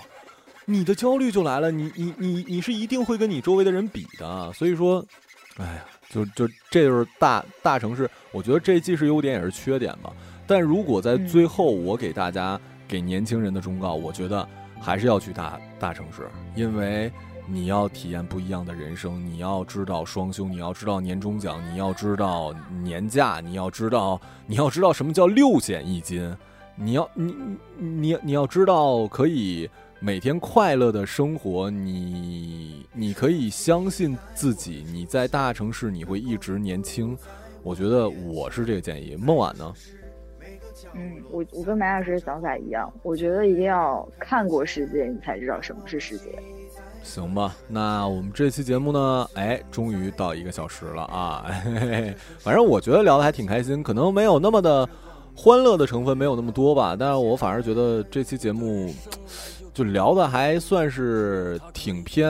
[0.65, 1.71] 你的焦虑就来了。
[1.71, 5.05] 你你你你是一定会跟你周围的人比的，所以说，
[5.57, 10.13] 哎呀，就就这就是大大城市，我觉得这既是优点也是缺点吧。
[10.47, 14.49] 但如果在最后，我给大家给年轻人的忠告，我觉得
[14.81, 17.11] 还是要去大大城市，因为
[17.49, 26.37] 你要体验不一样的人生，你要知道双休，你要知道年终奖，你要知道年假，你要知道你要知道什么叫六险一金，
[26.75, 27.35] 你要你
[27.79, 29.71] 你你要知道可以
[30.01, 37.17] 每天快乐的生活，你你可以相信自己，你在大城市你会一直年轻，
[37.63, 39.17] 我觉得我是这个建议。
[39.17, 39.73] 孟晚呢？
[40.95, 46.31] 嗯，我我跟马老师的想法一样，我觉得一定要看过世界，你才知道什么是世界。
[47.07, 51.47] 行吧，那我们这期节目呢，哎，终于到一个小时了啊！
[51.65, 54.87] 嘿 嘿反正我觉得聊的还挺开心，可能没有那么的
[55.35, 58.93] 欢乐的成分没有那么多吧，但是我反而觉得这期节目
[59.73, 62.29] 就聊的还算是挺偏。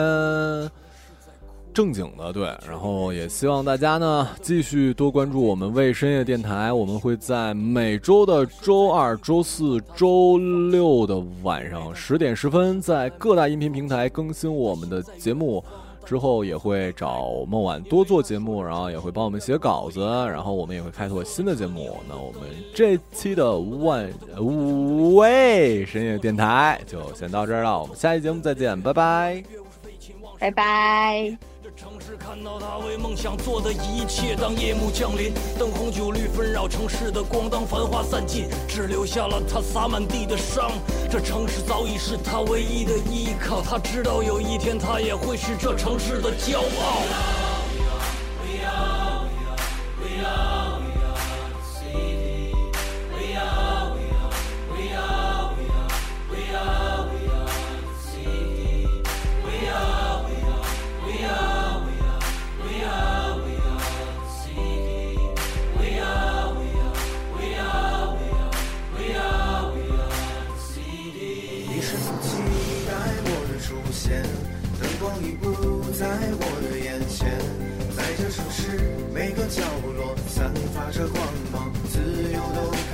[1.77, 10.39] 正经的，对，然后也希望大家呢继续多关注我们为深夜电台，我们会在每周的周二、周四周
[10.71, 15.63] 六的晚上十点十分，在各大音频平台更新我们的节目。
[16.03, 21.95] 之后也会找孟晚多做节目，然后也会帮我们写稿子，然后我们也会开拓新的节目。
[22.09, 22.41] 那我们
[22.73, 24.09] 这期的万
[24.39, 29.43] 五位深夜电台就先到这儿了，我们下期节目再见，拜拜，
[30.39, 31.56] 拜拜。
[32.07, 34.33] 是看到他为梦想做的一切。
[34.33, 40.71] 当夜幕降临，灯红酒绿纷扰城市的光，当繁华散尽，只留下了他洒满地的伤。
[41.11, 47.03] 这城市早已是他唯一的依靠，他知道有一天他也会是这城市的骄傲。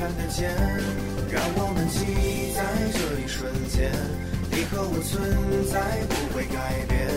[0.03, 0.51] 看得见
[1.31, 2.59] 让我们记忆在
[2.91, 3.89] 这一瞬间，
[4.51, 5.15] 你和我存
[5.71, 5.79] 在
[6.11, 7.07] 不会改变。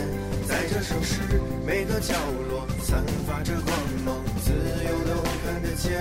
[0.46, 1.18] 在这城市
[1.66, 2.14] 每个角
[2.46, 3.74] 落散发着光
[4.06, 4.54] 芒，自
[4.86, 5.98] 由都看得见。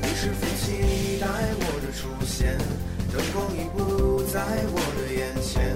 [0.00, 2.56] 你是否期待我的出现？
[3.10, 4.38] 灯光已不在
[4.70, 5.74] 我的眼前。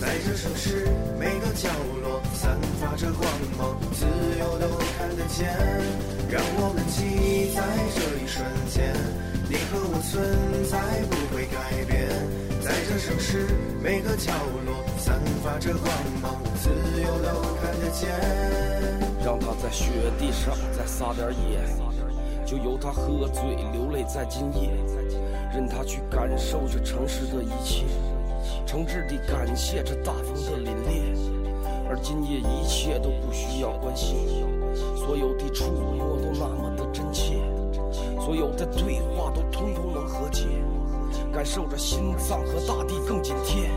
[0.00, 0.88] 在这城市
[1.20, 1.70] 每个角
[2.02, 4.04] 落散发着光芒，自
[4.40, 4.66] 由都
[4.98, 5.54] 看得见。
[6.28, 7.62] 让我们记忆在
[7.94, 9.07] 这一瞬间。
[9.98, 10.22] 我存
[10.70, 10.78] 在
[11.10, 12.08] 不会改变，
[12.62, 13.48] 在这城市
[13.82, 14.32] 每个角
[14.64, 15.90] 落散发着光
[16.22, 16.70] 芒，自
[17.02, 18.08] 由都看得见。
[19.24, 21.58] 让他在雪地上再撒点野，
[22.46, 23.42] 就由他喝醉
[23.72, 24.70] 流泪在今夜，
[25.52, 27.84] 任他去感受这城市的一切，
[28.64, 31.18] 诚挚地感谢这大风的凛冽。
[31.88, 34.16] 而今夜一切都不需要关心，
[34.94, 37.34] 所有的触摸都那么的真切。
[38.20, 39.87] 所有的对话都通通
[40.28, 40.46] 解，
[41.32, 43.70] 感受着心脏和大地更紧贴。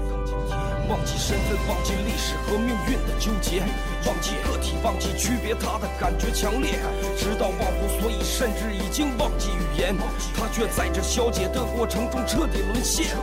[0.89, 3.61] 忘记身份，忘记历史和命运的纠结，
[4.05, 6.79] 忘记个体，忘记区别，他的感觉强烈，
[7.17, 9.95] 直到忘乎所以，甚至已经忘记语言。
[10.35, 13.15] 他却在这消解的过程中彻底沦陷。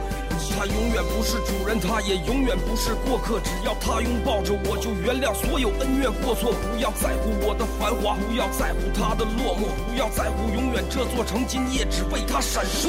[0.59, 3.39] 他永远不是主人，他也永远不是过客。
[3.39, 6.51] 只要他拥抱着我，就原谅所有恩怨过错。
[6.51, 12.89] 不要在乎我的繁华，不要在乎他的落寞，不要在乎永远这座城今夜只为他闪烁。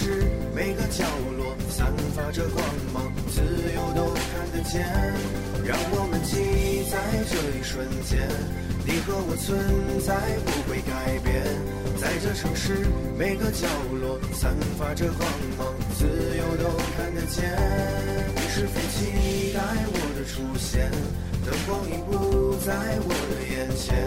[0.00, 0.22] 是
[0.54, 1.04] 每个角
[1.36, 3.42] 落散发着光芒，自
[3.74, 4.86] 由都看得见。
[5.66, 6.94] 让我们记忆在
[7.26, 8.22] 这一瞬间，
[8.86, 9.58] 你和我存
[9.98, 10.14] 在
[10.46, 11.42] 不会改变。
[11.98, 12.86] 在这城市
[13.18, 13.66] 每个角
[14.00, 15.28] 落散发着光
[15.58, 17.42] 芒，自由都看得见。
[18.36, 19.58] 你是否期待
[19.90, 20.92] 我的出现？
[21.48, 24.06] 灯光已不在我的眼前。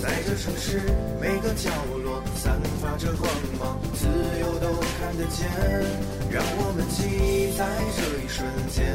[0.00, 0.80] 在这城市
[1.20, 1.68] 每个角
[2.02, 3.28] 落散发着光
[3.60, 4.08] 芒，自
[4.40, 4.78] 由都。
[4.98, 5.48] 看得见，
[6.28, 7.64] 让我们记在
[7.96, 8.92] 这一瞬间，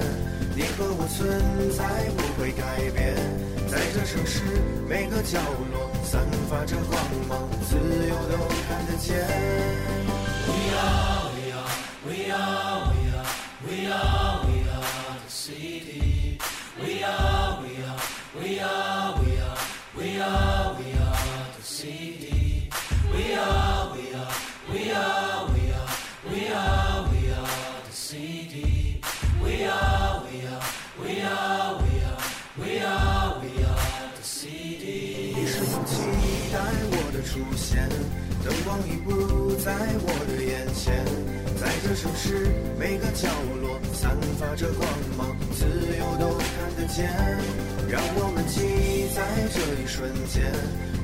[0.54, 1.82] 你和我存在
[2.18, 3.16] 不会改变。
[3.72, 4.44] 在这城市
[4.88, 5.40] 每个角
[5.72, 8.38] 落散发着光芒，自由都
[8.68, 9.16] 看得见。
[10.46, 11.72] We are, we are,
[12.06, 13.32] we are, we are,
[13.66, 16.38] we are, we are the city.
[16.78, 17.43] We are,
[42.04, 43.30] 城市每个角
[43.62, 44.86] 落散发着光
[45.18, 45.64] 芒，自
[45.98, 47.10] 由都看得见。
[47.88, 49.24] 让我们记忆在
[49.56, 50.44] 这一瞬间，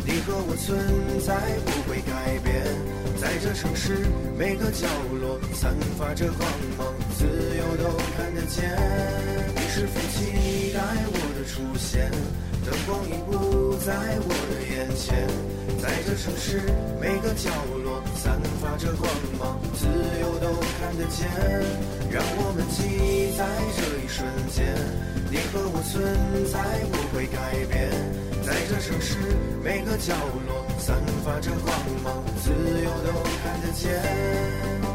[0.04, 0.78] 你和我存
[1.24, 2.68] 在不会改变。
[3.16, 3.95] 在这城市
[4.38, 4.88] 每个角
[5.22, 6.45] 落散发着光
[6.78, 8.68] 芒，自由都看得见。
[9.56, 12.12] 你是否期待我的出现？
[12.70, 13.91] 灯光已不在
[14.22, 15.28] 我的眼前。
[15.82, 16.61] 在这城市
[17.01, 17.49] 每个角
[17.84, 19.09] 落散发着光
[19.39, 19.88] 芒，自
[20.22, 21.28] 由都看得见。
[22.11, 23.41] 让我们记忆在
[23.74, 24.76] 这一瞬间，
[25.32, 26.61] 你和我存在
[26.91, 27.89] 不会改变。
[28.45, 29.17] 在这城市
[29.63, 30.13] 每个角
[30.45, 30.95] 落散
[31.26, 33.09] 发着光芒，自由都
[33.41, 34.89] 看得见。